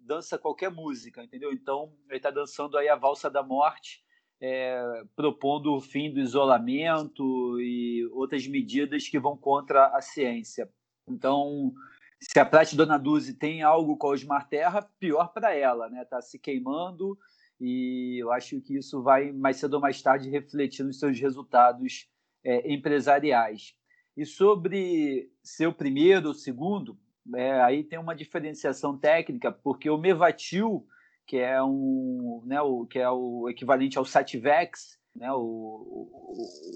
[0.00, 1.54] dança qualquer música, entendeu?
[1.54, 4.04] Então, ele está dançando aí a valsa da morte
[4.40, 10.68] é, propondo o fim do isolamento e outras medidas que vão contra a ciência.
[11.08, 11.72] Então,
[12.20, 16.02] se a Prate Dona Duzi tem algo com a Osmar Terra, pior para ela, né?
[16.02, 17.18] Está se queimando
[17.60, 22.08] e eu acho que isso vai mais cedo ou mais tarde refletir nos seus resultados
[22.44, 23.74] é, empresariais.
[24.16, 26.98] E sobre ser o primeiro ou segundo,
[27.34, 30.86] é, aí tem uma diferenciação técnica, porque o Mevatil,
[31.26, 36.08] que é um, né, o, que é o equivalente ao Sativex, né, o,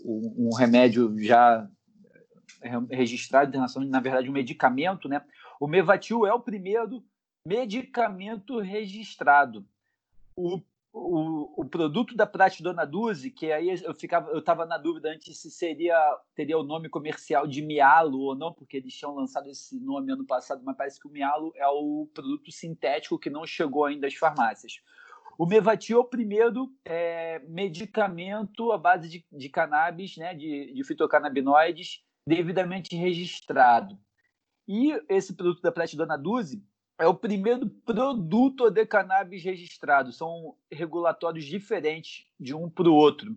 [0.05, 1.69] o, um remédio já
[2.91, 5.23] registrado internacionalmente, na verdade um medicamento, né?
[5.59, 7.03] O Mevatil é o primeiro
[7.47, 9.65] medicamento registrado.
[10.37, 10.61] O
[10.93, 15.39] o, o produto da Pratidona Duzi, que aí eu ficava, eu estava na dúvida antes
[15.39, 15.97] se seria
[16.35, 20.27] teria o nome comercial de Mialo ou não, porque eles tinham lançado esse nome ano
[20.27, 24.15] passado, mas parece que o Mialo é o produto sintético que não chegou ainda às
[24.15, 24.81] farmácias.
[25.39, 30.85] O Mevatil é o primeiro é, medicamento à base de, de cannabis, né, de, de
[30.85, 33.99] fitocannabinoides, devidamente registrado.
[34.69, 36.63] E esse produto da Pratidona Duzi,
[37.01, 40.13] é o primeiro produto de cannabis registrado.
[40.13, 43.37] São regulatórios diferentes de um para o outro.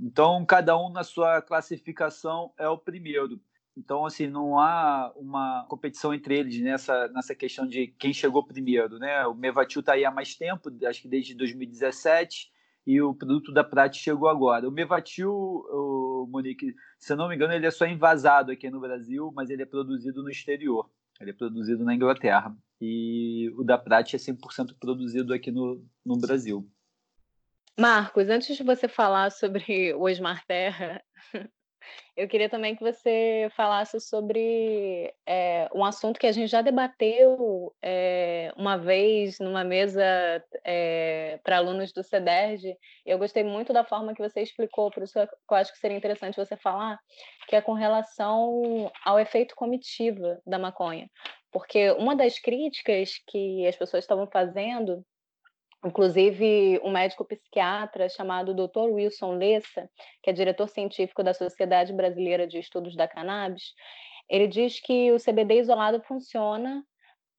[0.00, 3.38] Então, cada um na sua classificação é o primeiro.
[3.76, 8.98] Então, assim, não há uma competição entre eles nessa, nessa questão de quem chegou primeiro,
[8.98, 9.26] né?
[9.26, 12.50] O Mevatil está aí há mais tempo, acho que desde 2017,
[12.86, 14.68] e o produto da Prat chegou agora.
[14.68, 18.80] O Mevatil, o Monique, se eu não me engano, ele é só envasado aqui no
[18.80, 20.90] Brasil, mas ele é produzido no exterior.
[21.22, 22.54] Ele é produzido na Inglaterra.
[22.80, 26.68] E o da Prat é 100% produzido aqui no, no Brasil.
[27.78, 31.02] Marcos, antes de você falar sobre o Osmar Terra,
[32.16, 37.74] eu queria também que você falasse sobre é, um assunto que a gente já debateu
[37.82, 40.02] é, uma vez numa mesa
[40.64, 42.76] é, para alunos do CEDERJ.
[43.06, 46.36] Eu gostei muito da forma que você explicou, por isso eu acho que seria interessante
[46.36, 46.98] você falar,
[47.48, 51.08] que é com relação ao efeito comitiva da maconha.
[51.50, 55.04] Porque uma das críticas que as pessoas estavam fazendo
[55.84, 58.92] Inclusive, um médico psiquiatra chamado Dr.
[58.92, 59.90] Wilson Lessa,
[60.22, 63.74] que é diretor científico da Sociedade Brasileira de Estudos da Cannabis,
[64.28, 66.84] ele diz que o CBD isolado funciona,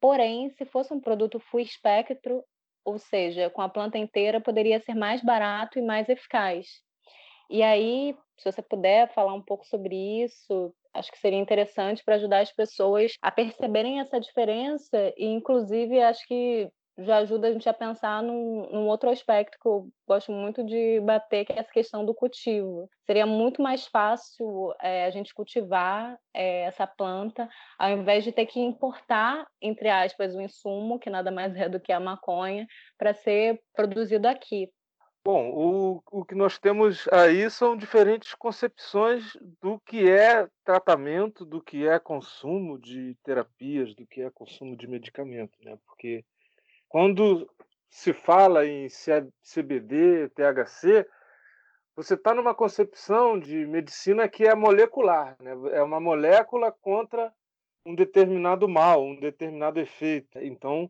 [0.01, 2.43] porém, se fosse um produto full espectro,
[2.84, 6.67] ou seja, com a planta inteira, poderia ser mais barato e mais eficaz.
[7.49, 12.15] E aí, se você puder falar um pouco sobre isso, acho que seria interessante para
[12.15, 17.67] ajudar as pessoas a perceberem essa diferença e, inclusive, acho que já ajuda a gente
[17.67, 21.71] a pensar num, num, outro aspecto que eu gosto muito de bater, que é essa
[21.71, 22.89] questão do cultivo.
[23.06, 28.45] Seria muito mais fácil é, a gente cultivar é, essa planta, ao invés de ter
[28.45, 33.13] que importar, entre aspas, o insumo, que nada mais é do que a maconha, para
[33.13, 34.69] ser produzido aqui.
[35.25, 41.62] Bom, o, o que nós temos aí são diferentes concepções do que é tratamento, do
[41.62, 45.77] que é consumo de terapias, do que é consumo de medicamento, né?
[45.86, 46.25] Porque
[46.93, 47.49] quando
[47.89, 48.88] se fala em
[49.41, 51.10] CBD, THC,
[51.95, 55.53] você está numa concepção de medicina que é molecular, né?
[55.71, 57.34] é uma molécula contra
[57.84, 60.38] um determinado mal, um determinado efeito.
[60.38, 60.88] Então,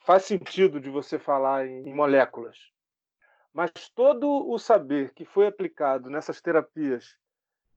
[0.00, 2.58] faz sentido de você falar em moléculas.
[3.54, 7.16] Mas todo o saber que foi aplicado nessas terapias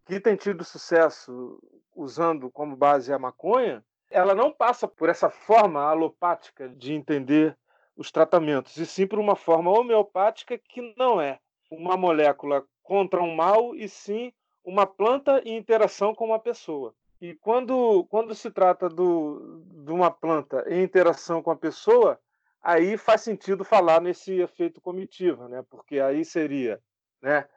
[0.08, 1.62] que tem tido sucesso
[1.96, 7.58] usando como base a maconha, ela não passa por essa forma alopática de entender
[7.96, 13.36] os tratamentos, e sim por uma forma homeopática que não é uma molécula contra um
[13.36, 16.94] mal, e sim uma planta em interação com uma pessoa.
[17.22, 22.20] E quando, quando se trata do, de uma planta em interação com a pessoa,
[22.62, 25.64] aí faz sentido falar nesse efeito comitiva, né?
[25.70, 26.82] porque aí seria
[27.22, 27.48] né,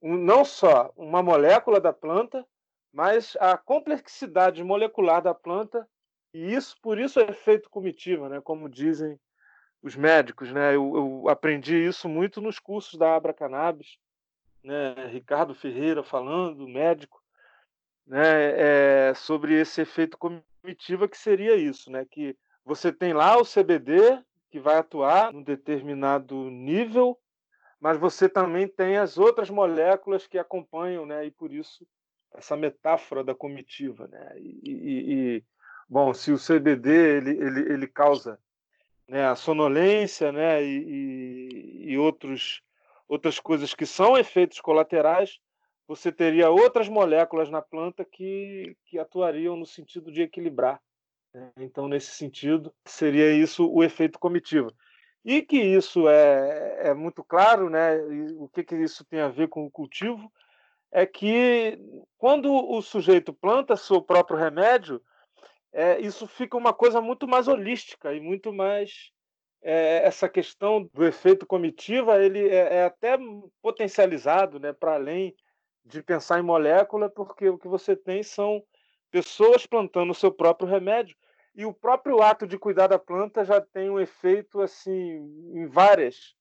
[0.00, 2.46] um, não só uma molécula da planta,
[2.92, 5.88] mas a complexidade molecular da planta
[6.34, 8.40] e isso, por isso é efeito comitiva, né?
[8.40, 9.18] Como dizem
[9.80, 10.74] os médicos, né?
[10.74, 13.98] Eu, eu aprendi isso muito nos cursos da Abra Cannabis,
[14.62, 15.06] né?
[15.06, 17.22] Ricardo Ferreira falando, médico,
[18.04, 19.10] né?
[19.10, 22.04] É, sobre esse efeito comitiva que seria isso, né?
[22.10, 24.20] Que você tem lá o CBD
[24.50, 27.16] que vai atuar num determinado nível,
[27.78, 31.26] mas você também tem as outras moléculas que acompanham, né?
[31.26, 31.86] E por isso
[32.34, 34.32] essa metáfora da comitiva, né?
[34.36, 35.44] E, e, e
[35.88, 38.38] Bom, se o CBD ele, ele, ele causa
[39.08, 42.62] né, a sonolência né, e, e, outros,
[43.08, 45.38] outras coisas que são efeitos colaterais,
[45.86, 50.80] você teria outras moléculas na planta que, que atuariam no sentido de equilibrar.
[51.32, 51.52] Né?
[51.58, 54.72] Então, nesse sentido, seria isso o efeito comitiva.
[55.24, 57.96] E que isso é, é muito claro, né?
[58.36, 60.30] O que, que isso tem a ver com o cultivo?
[60.92, 61.78] É que
[62.18, 65.00] quando o sujeito planta seu próprio remédio,
[65.74, 69.10] é, isso fica uma coisa muito mais holística e muito mais
[69.60, 73.18] é, essa questão do efeito comitiva ele é, é até
[73.60, 75.34] potencializado né, para além
[75.84, 78.62] de pensar em molécula, porque o que você tem são
[79.10, 81.16] pessoas plantando o seu próprio remédio
[81.56, 84.92] e o próprio ato de cuidar da planta já tem um efeito assim
[85.54, 86.36] em várias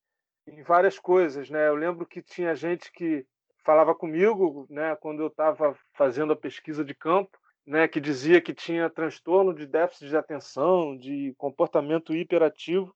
[0.45, 1.69] em várias coisas, né?
[1.69, 3.25] Eu lembro que tinha gente que
[3.63, 8.53] falava comigo, né, quando eu estava fazendo a pesquisa de campo, né, que dizia que
[8.53, 12.93] tinha transtorno de déficit de atenção, de comportamento hiperativo,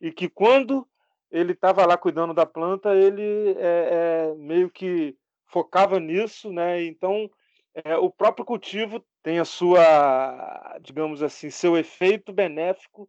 [0.00, 0.86] e que quando
[1.30, 6.82] ele estava lá cuidando da planta, ele é, é, meio que focava nisso, né?
[6.84, 7.30] Então,
[7.74, 13.08] é, o próprio cultivo tem a sua, digamos assim, seu efeito benéfico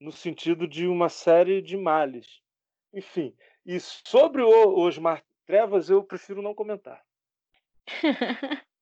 [0.00, 2.40] no sentido de uma série de males.
[2.92, 3.34] Enfim,
[3.64, 7.02] e sobre o Osmar Trevas, eu prefiro não comentar.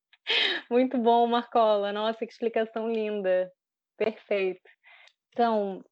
[0.71, 1.93] Muito bom, Marcola.
[1.93, 3.51] Nossa, que explicação linda.
[3.97, 4.69] Perfeito.
[5.33, 5.83] Então,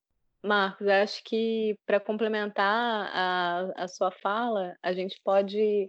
[0.42, 5.88] Marcos, acho que para complementar a, a sua fala, a gente pode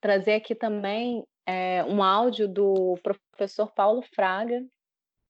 [0.00, 4.64] trazer aqui também é, um áudio do professor Paulo Fraga,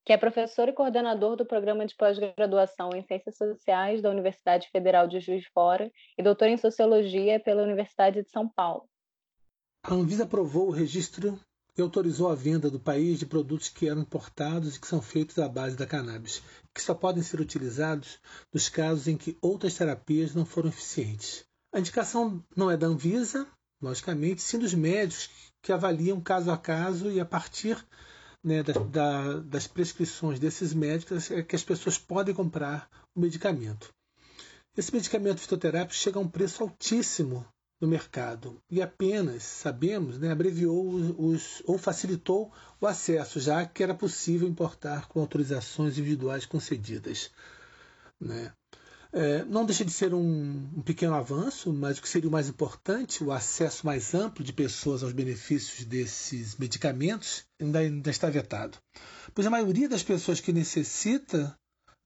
[0.05, 5.07] que é professor e coordenador do programa de pós-graduação em Ciências Sociais da Universidade Federal
[5.07, 8.89] de Juiz de Fora e doutor em Sociologia pela Universidade de São Paulo.
[9.83, 11.39] A Anvisa aprovou o registro
[11.77, 15.39] e autorizou a venda do país de produtos que eram importados e que são feitos
[15.39, 16.43] à base da cannabis,
[16.75, 18.19] que só podem ser utilizados
[18.53, 21.45] nos casos em que outras terapias não foram eficientes.
[21.73, 23.47] A indicação não é da Anvisa,
[23.81, 25.31] logicamente, sim dos médicos
[25.63, 27.77] que avaliam caso a caso e a partir
[28.43, 33.93] né, da, da, das prescrições desses médicos é que as pessoas podem comprar o medicamento.
[34.77, 37.47] Esse medicamento fitoterápico chega a um preço altíssimo
[37.81, 43.95] no mercado e apenas, sabemos, né, abreviou os, ou facilitou o acesso, já que era
[43.95, 47.31] possível importar com autorizações individuais concedidas.
[48.21, 48.53] Né.
[49.13, 52.49] É, não deixa de ser um, um, pequeno avanço, mas o que seria o mais
[52.49, 58.79] importante, o acesso mais amplo de pessoas aos benefícios desses medicamentos, ainda, ainda está vetado.
[59.35, 61.57] Pois a maioria das pessoas que necessita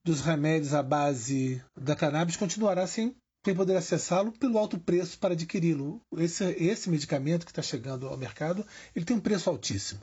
[0.03, 3.15] dos remédios à base da cannabis continuará sem,
[3.45, 6.01] sem poder acessá-lo pelo alto preço para adquiri-lo.
[6.17, 8.65] Esse, esse medicamento que está chegando ao mercado,
[8.95, 10.01] ele tem um preço altíssimo.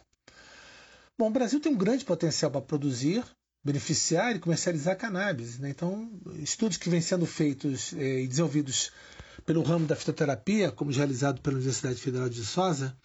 [1.18, 3.24] Bom, o Brasil tem um grande potencial para produzir
[3.64, 5.58] beneficiar e comercializar cannabis.
[5.58, 5.70] Né?
[5.70, 8.90] Então, estudos que vêm sendo feitos é, e desenvolvidos
[9.46, 12.96] pelo ramo da fitoterapia, como realizado pela Universidade Federal de Viçosa,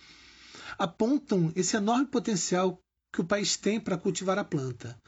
[0.77, 2.81] apontam esse enorme potencial
[3.13, 4.99] que o país tem para cultivar a planta.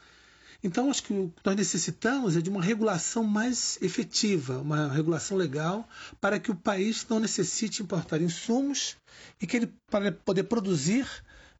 [0.62, 5.36] Então, acho que o que nós necessitamos é de uma regulação mais efetiva, uma regulação
[5.36, 5.88] legal,
[6.20, 8.96] para que o país não necessite importar insumos
[9.40, 11.06] e que ele, para poder produzir,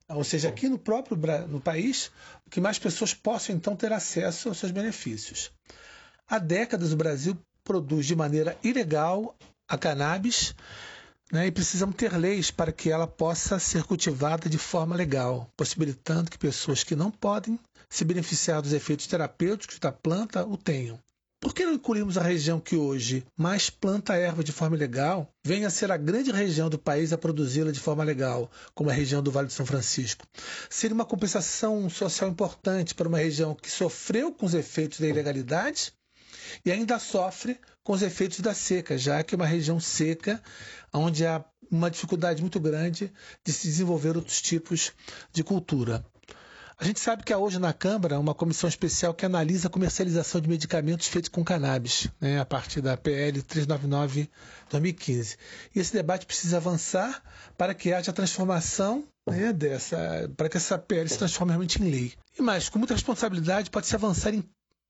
[0.08, 1.16] ou seja, aqui no próprio
[1.48, 2.10] no país,
[2.50, 5.50] que mais pessoas possam então ter acesso aos seus benefícios.
[6.28, 9.34] Há décadas o Brasil produz de maneira ilegal
[9.68, 10.54] a cannabis
[11.32, 16.30] né, e precisamos ter leis para que ela possa ser cultivada de forma legal, possibilitando
[16.30, 17.58] que pessoas que não podem
[17.90, 20.98] se beneficiar dos efeitos terapêuticos da planta o tenham.
[21.40, 25.68] Por que não incluímos a região que hoje mais planta erva de forma legal, venha
[25.68, 29.22] a ser a grande região do país a produzi-la de forma legal, como a região
[29.22, 30.26] do Vale de São Francisco?
[30.68, 35.94] Seria uma compensação social importante para uma região que sofreu com os efeitos da ilegalidade
[36.62, 40.42] e ainda sofre com os efeitos da seca, já que é uma região seca
[40.92, 43.10] onde há uma dificuldade muito grande
[43.42, 44.92] de se desenvolver outros tipos
[45.32, 46.04] de cultura.
[46.80, 50.40] A gente sabe que há hoje na Câmara uma comissão especial que analisa a comercialização
[50.40, 55.36] de medicamentos feitos com cannabis, né, a partir da PL 399-2015.
[55.74, 57.22] E esse debate precisa avançar
[57.58, 62.14] para que haja transformação né, dessa, para que essa PL se transforme realmente em lei.
[62.38, 64.42] E mais, com muita responsabilidade, pode-se avançar em,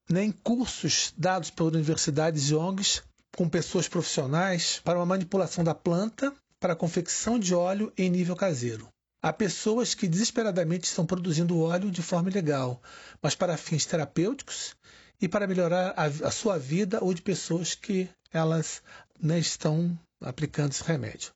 [0.08, 3.02] né, em cursos dados por universidades e ONGs
[3.36, 8.36] com pessoas profissionais para uma manipulação da planta para a confecção de óleo em nível
[8.36, 8.86] caseiro.
[9.22, 12.82] Há pessoas que desesperadamente estão produzindo óleo de forma ilegal,
[13.20, 14.74] mas para fins terapêuticos
[15.20, 18.82] e para melhorar a, a sua vida ou de pessoas que elas
[19.20, 21.32] né, estão aplicando esse remédio.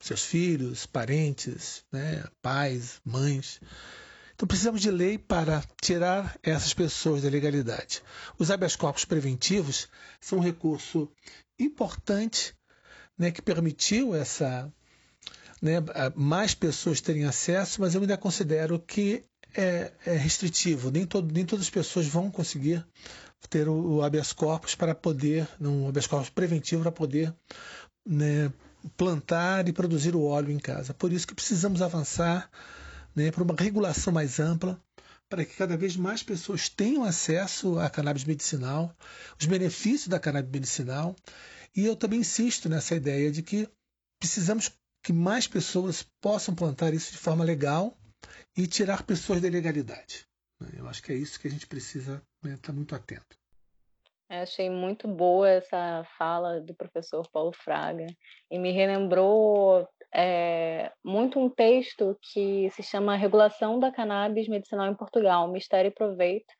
[0.00, 3.60] Seus filhos, parentes, né, pais, mães.
[4.34, 8.00] Então precisamos de lei para tirar essas pessoas da legalidade.
[8.38, 9.88] Os habeas corpus preventivos
[10.20, 11.10] são um recurso
[11.58, 12.54] importante
[13.18, 14.72] né, que permitiu essa
[15.64, 15.76] né,
[16.14, 19.24] mais pessoas terem acesso, mas eu ainda considero que
[19.56, 20.90] é, é restritivo.
[20.90, 22.86] Nem, todo, nem todas as pessoas vão conseguir
[23.48, 27.34] ter o, o habeas corpus para poder, um habeas corpus preventivo para poder
[28.06, 28.52] né,
[28.94, 30.92] plantar e produzir o óleo em casa.
[30.92, 32.50] Por isso que precisamos avançar
[33.16, 34.78] né, para uma regulação mais ampla,
[35.30, 38.94] para que cada vez mais pessoas tenham acesso à cannabis medicinal,
[39.40, 41.16] os benefícios da cannabis medicinal.
[41.74, 43.66] E eu também insisto nessa ideia de que
[44.20, 44.70] precisamos
[45.04, 47.94] que mais pessoas possam plantar isso de forma legal
[48.56, 50.26] e tirar pessoas da ilegalidade.
[50.58, 50.70] Né?
[50.78, 53.36] Eu acho que é isso que a gente precisa estar né, tá muito atento.
[54.30, 58.06] Eu achei muito boa essa fala do professor Paulo Fraga
[58.50, 64.96] e me relembrou é, muito um texto que se chama Regulação da Cannabis Medicinal em
[64.96, 66.52] Portugal, Mistério e Proveito,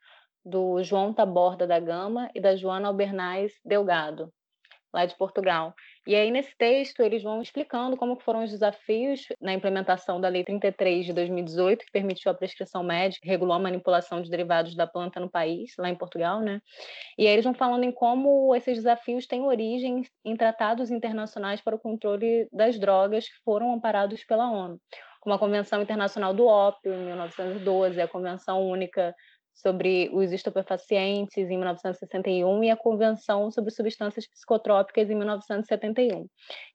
[0.44, 4.30] do João Taborda da Gama e da Joana Albernaz Delgado
[4.94, 5.74] lá de Portugal.
[6.06, 10.44] E aí, nesse texto, eles vão explicando como foram os desafios na implementação da Lei
[10.44, 15.18] 33 de 2018, que permitiu a prescrição médica, regulou a manipulação de derivados da planta
[15.18, 16.60] no país, lá em Portugal, né?
[17.18, 21.74] E aí eles vão falando em como esses desafios têm origem em tratados internacionais para
[21.74, 24.78] o controle das drogas que foram amparados pela ONU,
[25.20, 29.14] como a Convenção Internacional do Ópio, em 1912, a Convenção Única
[29.54, 36.26] sobre os estupefacientes em 1961 e a Convenção sobre Substâncias Psicotrópicas em 1971.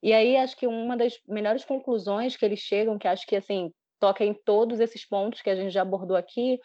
[0.02, 3.70] E aí acho que uma das melhores conclusões que eles chegam, que acho que assim
[4.00, 6.58] toca em todos esses pontos que a gente já abordou aqui,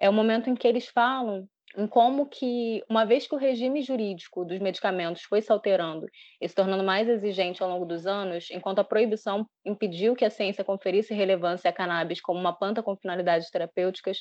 [0.00, 1.46] é o momento em que eles falam
[1.76, 6.06] em como que, uma vez que o regime jurídico dos medicamentos foi se alterando
[6.40, 10.30] e se tornando mais exigente ao longo dos anos, enquanto a proibição impediu que a
[10.30, 14.18] ciência conferisse relevância à cannabis como uma planta com finalidades terapêuticas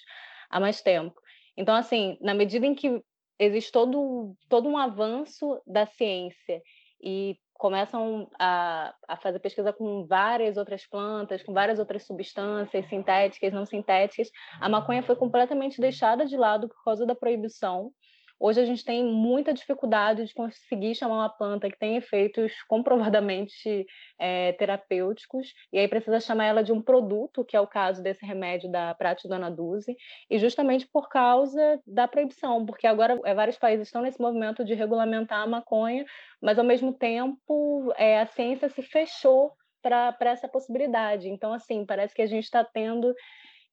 [0.50, 1.20] há mais tempo.
[1.56, 3.02] Então, assim, na medida em que
[3.38, 6.62] existe todo, todo um avanço da ciência
[7.02, 13.52] e começam a, a fazer pesquisa com várias outras plantas, com várias outras substâncias sintéticas,
[13.52, 14.30] não sintéticas,
[14.62, 17.92] a maconha foi completamente deixada de lado por causa da proibição
[18.40, 23.86] Hoje a gente tem muita dificuldade de conseguir chamar uma planta que tem efeitos comprovadamente
[24.18, 28.26] é, terapêuticos, e aí precisa chamar ela de um produto, que é o caso desse
[28.26, 29.96] remédio da Pratidona Duze,
[30.30, 34.74] e justamente por causa da proibição, porque agora é, vários países estão nesse movimento de
[34.74, 36.06] regulamentar a maconha,
[36.42, 41.30] mas ao mesmo tempo é, a ciência se fechou para essa possibilidade.
[41.30, 43.14] Então, assim, parece que a gente está tendo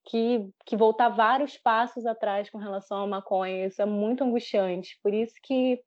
[0.06, 3.66] que, que voltar vários passos atrás com relação à maconha.
[3.66, 4.98] Isso é muito angustiante.
[5.02, 5.80] Por isso que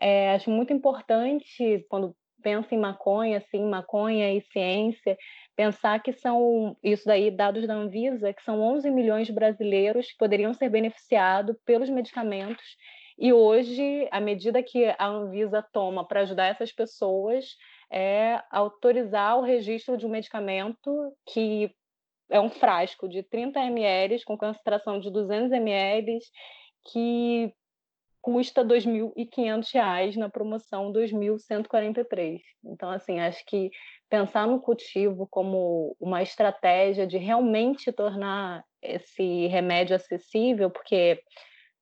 [0.00, 5.16] é, acho muito importante, quando pensa em maconha, assim, maconha e ciência,
[5.56, 10.18] pensar que são, isso daí, dados da Anvisa, que são 11 milhões de brasileiros que
[10.18, 12.64] poderiam ser beneficiados pelos medicamentos.
[13.16, 17.46] E hoje, a medida que a Anvisa toma para ajudar essas pessoas
[17.90, 20.90] é autorizar o registro de um medicamento
[21.32, 21.70] que
[22.30, 26.18] é um frasco de 30 ml com concentração de 200 ml
[26.90, 27.52] que
[28.24, 32.40] custa R$ 2.500 na promoção 2.143.
[32.64, 33.70] Então, assim, acho que
[34.08, 41.20] pensar no cultivo como uma estratégia de realmente tornar esse remédio acessível, porque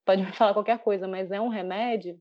[0.04, 2.18] pode me falar qualquer coisa, mas é um remédio,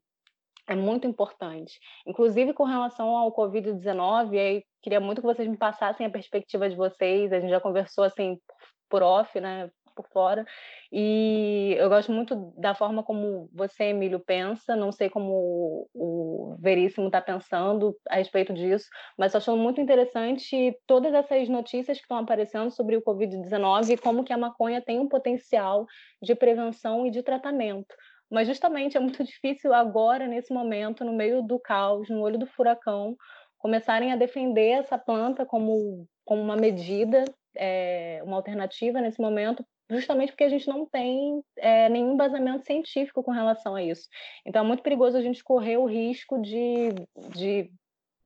[0.67, 1.79] é muito importante.
[2.05, 6.75] Inclusive com relação ao Covid-19, aí queria muito que vocês me passassem a perspectiva de
[6.75, 7.31] vocês.
[7.31, 8.39] A gente já conversou assim
[8.89, 10.45] por off, né, por fora.
[10.91, 14.75] E eu gosto muito da forma como você, Emílio, pensa.
[14.75, 20.75] Não sei como o Veríssimo está pensando a respeito disso, mas estou achando muito interessante
[20.85, 24.99] todas essas notícias que estão aparecendo sobre o Covid-19 e como que a maconha tem
[24.99, 25.85] um potencial
[26.21, 27.95] de prevenção e de tratamento.
[28.29, 32.47] Mas justamente é muito difícil agora, nesse momento, no meio do caos, no olho do
[32.47, 33.15] furacão,
[33.61, 37.23] começarem a defender essa planta como, como uma medida,
[37.55, 43.23] é, uma alternativa nesse momento, justamente porque a gente não tem é, nenhum embasamento científico
[43.23, 44.07] com relação a isso.
[44.45, 46.89] Então é muito perigoso a gente correr o risco de,
[47.35, 47.69] de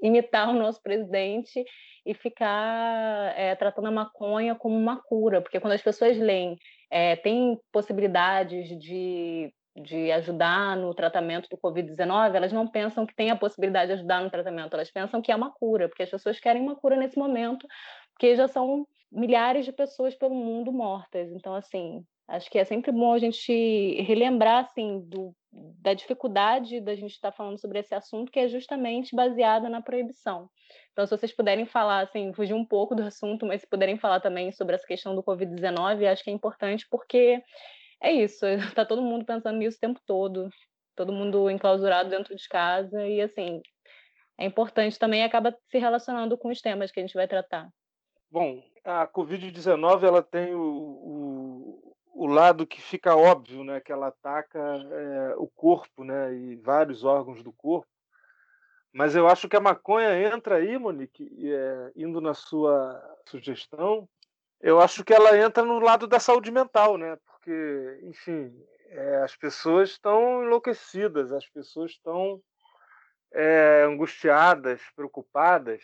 [0.02, 1.64] imitar o nosso presidente
[2.06, 6.56] e ficar é, tratando a maconha como uma cura, porque quando as pessoas leem,
[6.92, 13.30] é, tem possibilidades de de ajudar no tratamento do Covid-19, elas não pensam que tem
[13.30, 16.40] a possibilidade de ajudar no tratamento, elas pensam que é uma cura, porque as pessoas
[16.40, 17.68] querem uma cura nesse momento,
[18.14, 21.30] porque já são milhares de pessoas pelo mundo mortas.
[21.32, 26.96] Então, assim, acho que é sempre bom a gente relembrar, assim, do, da dificuldade da
[26.96, 30.50] gente estar falando sobre esse assunto, que é justamente baseada na proibição.
[30.94, 34.22] Então, se vocês puderem falar, assim, fugir um pouco do assunto, mas se puderem falar
[34.22, 37.44] também sobre essa questão do Covid-19, acho que é importante porque
[38.06, 38.46] é isso,
[38.76, 40.50] tá todo mundo pensando nisso o tempo todo,
[40.96, 43.62] todo mundo enclausurado dentro de casa e assim,
[44.38, 47.70] é importante também acaba se relacionando com os temas que a gente vai tratar.
[48.30, 54.08] Bom, a Covid-19 ela tem o, o, o, lado que fica óbvio, né, que ela
[54.08, 57.88] ataca é, o corpo, né, e vários órgãos do corpo.
[58.92, 64.08] Mas eu acho que a maconha entra aí, Monique, é, indo na sua sugestão,
[64.62, 67.18] eu acho que ela entra no lado da saúde mental, né?
[67.46, 68.52] Porque, enfim,
[68.90, 72.42] é, as pessoas estão enlouquecidas, as pessoas estão
[73.32, 75.84] é, angustiadas, preocupadas.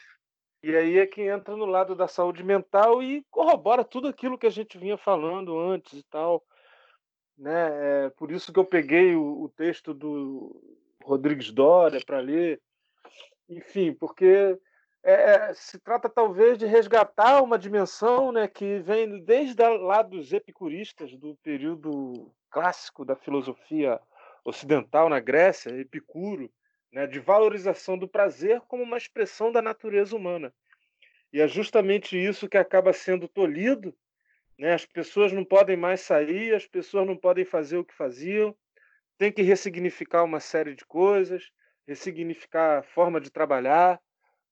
[0.64, 4.48] E aí é que entra no lado da saúde mental e corrobora tudo aquilo que
[4.48, 6.44] a gente vinha falando antes e tal.
[7.38, 8.06] né?
[8.06, 10.60] É por isso que eu peguei o, o texto do
[11.04, 12.60] Rodrigues Dória para ler.
[13.48, 14.58] Enfim, porque
[15.04, 20.32] é, é, se trata talvez de resgatar uma dimensão né, que vem desde lá dos
[20.32, 24.00] epicuristas, do período clássico da filosofia
[24.46, 26.52] ocidental na Grécia, Epicuro,
[26.92, 30.54] né, de valorização do prazer como uma expressão da natureza humana.
[31.34, 33.96] E é justamente isso que acaba sendo tolhido.
[34.60, 34.74] Né?
[34.74, 38.56] As pessoas não podem mais sair, as pessoas não podem fazer o que faziam,
[39.18, 41.50] tem que ressignificar uma série de coisas,
[41.88, 44.00] ressignificar a forma de trabalhar.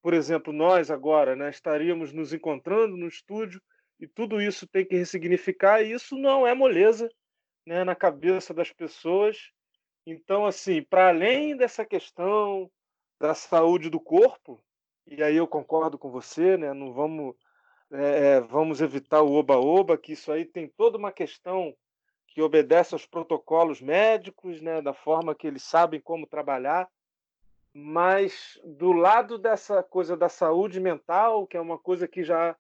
[0.02, 3.62] Por exemplo, nós agora né, estaríamos nos encontrando no estúdio
[4.00, 7.10] e tudo isso tem que ressignificar, e isso não é moleza
[7.66, 9.52] né, na cabeça das pessoas.
[10.06, 12.72] Então, assim, para além dessa questão
[13.20, 14.64] da saúde do corpo,
[15.06, 17.36] e aí eu concordo com você, né, não vamos,
[17.92, 21.76] é, vamos evitar o oba-oba, que isso aí tem toda uma questão
[22.28, 26.88] que obedece aos protocolos médicos, né, da forma que eles sabem como trabalhar,
[27.74, 32.56] mas do lado dessa coisa da saúde mental, que é uma coisa que já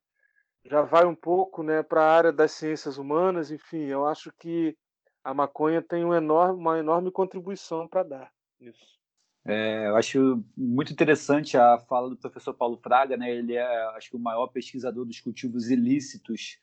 [0.66, 4.78] já vai um pouco, né, para a área das ciências humanas, enfim, eu acho que
[5.24, 8.99] a maconha tem um enorme, uma enorme contribuição para dar nisso.
[9.45, 13.32] É, eu acho muito interessante a fala do professor Paulo Fraga, né?
[13.32, 16.60] Ele é, acho que o maior pesquisador dos cultivos ilícitos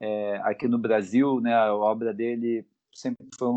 [0.00, 1.54] é, aqui no Brasil, né?
[1.54, 3.48] A obra dele sempre foi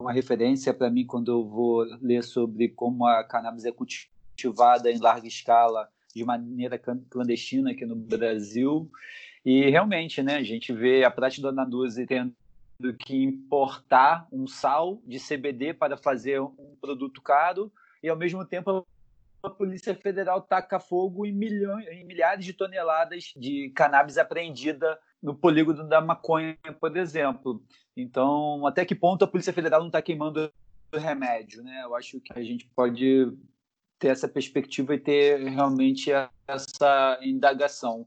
[0.00, 4.98] uma referência para mim quando eu vou ler sobre como a cannabis é cultivada em
[4.98, 8.90] larga escala de maneira clandestina aqui no Brasil.
[9.44, 12.34] E realmente, né, a gente vê a prática da Naduzi tendo
[12.98, 17.70] que importar um sal de CBD para fazer um produto caro
[18.02, 18.86] e ao mesmo tempo
[19.42, 25.34] a Polícia Federal taca fogo em, milhões, em milhares de toneladas de cannabis apreendida no
[25.34, 27.62] polígono da maconha, por exemplo.
[27.96, 30.50] Então, até que ponto a Polícia Federal não está queimando
[30.92, 31.62] o remédio?
[31.62, 31.82] Né?
[31.84, 33.32] Eu acho que a gente pode
[33.98, 36.10] ter essa perspectiva e ter realmente
[36.48, 38.06] essa indagação.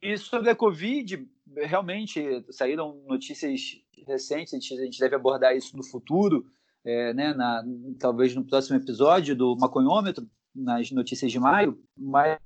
[0.00, 6.46] E sobre a Covid, realmente saíram notícias recentes, a gente deve abordar isso no futuro,
[6.84, 7.62] é, né, na,
[7.98, 12.38] talvez no próximo episódio do Maconhômetro, nas notícias de maio, mas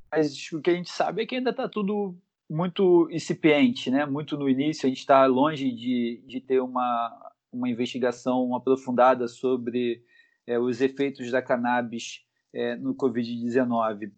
[0.53, 2.17] o que a gente sabe é que ainda está tudo
[2.51, 4.05] muito incipiente, né?
[4.05, 10.03] muito no início, a gente está longe de, de ter uma, uma investigação aprofundada sobre
[10.45, 14.11] é, os efeitos da cannabis é, no Covid-19.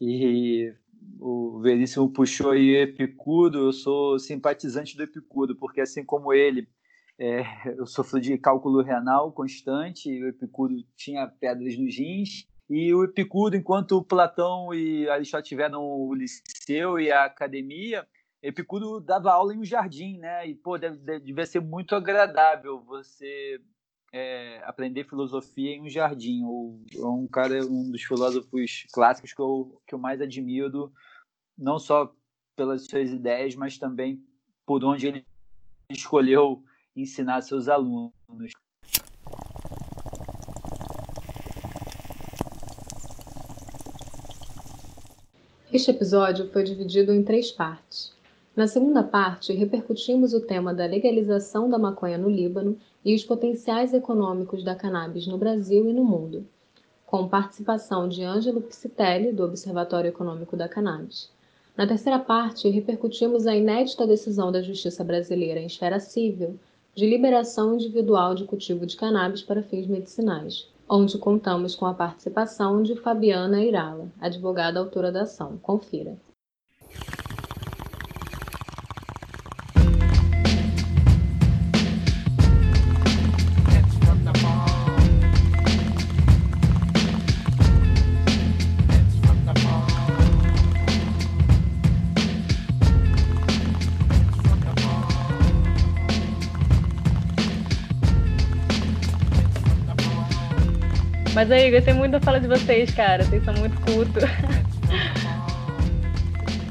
[0.00, 0.72] E
[1.18, 6.68] o Veríssimo puxou aí Epicuro, eu sou simpatizante do Epicuro, porque assim como ele,
[7.18, 7.42] é,
[7.76, 13.56] eu sofro de cálculo renal constante, o Epicuro tinha pedras nos rins, e o Epicuro,
[13.56, 18.06] enquanto Platão e Aristóteles tiveram o liceu e a academia,
[18.40, 20.46] Epicuro dava aula em um jardim, né?
[20.46, 23.60] E, pô, deve, ser muito agradável você
[24.12, 26.44] é, aprender filosofia em um jardim.
[26.44, 30.92] Ou, ou um cara, um dos filósofos clássicos que eu, que eu mais admiro,
[31.58, 32.14] não só
[32.54, 34.24] pelas suas ideias, mas também
[34.64, 35.26] por onde ele
[35.90, 36.62] escolheu
[36.94, 38.12] ensinar seus alunos.
[45.72, 48.12] Este episódio foi dividido em três partes.
[48.56, 53.94] Na segunda parte, repercutimos o tema da legalização da maconha no Líbano e os potenciais
[53.94, 56.44] econômicos da cannabis no Brasil e no mundo,
[57.06, 61.30] com participação de Ângelo Psitelli, do Observatório Econômico da Cannabis.
[61.76, 66.58] Na terceira parte, repercutimos a inédita decisão da Justiça Brasileira em esfera civil
[66.96, 72.82] de liberação individual de cultivo de cannabis para fins medicinais, onde contamos com a participação
[72.82, 75.56] de Fabiana Irala, advogada autora da ação.
[75.58, 76.18] Confira.
[101.40, 103.24] Mas aí, gostei muito da fala de vocês, cara.
[103.24, 104.24] Vocês são muito cultos.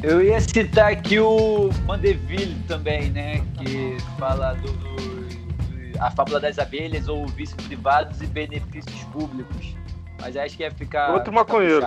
[0.04, 3.40] Eu ia citar aqui o Mandeville também, né?
[3.58, 9.76] Que fala do, do, do a fábula das abelhas ou vícios privados e benefícios públicos.
[10.22, 11.16] Mas acho que ia ficar.
[11.16, 11.84] Outro maconheiro.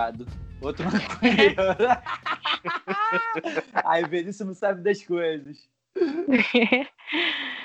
[0.59, 1.55] Outro maconheiro.
[3.85, 5.57] Aí, Veríssimo sabe das coisas.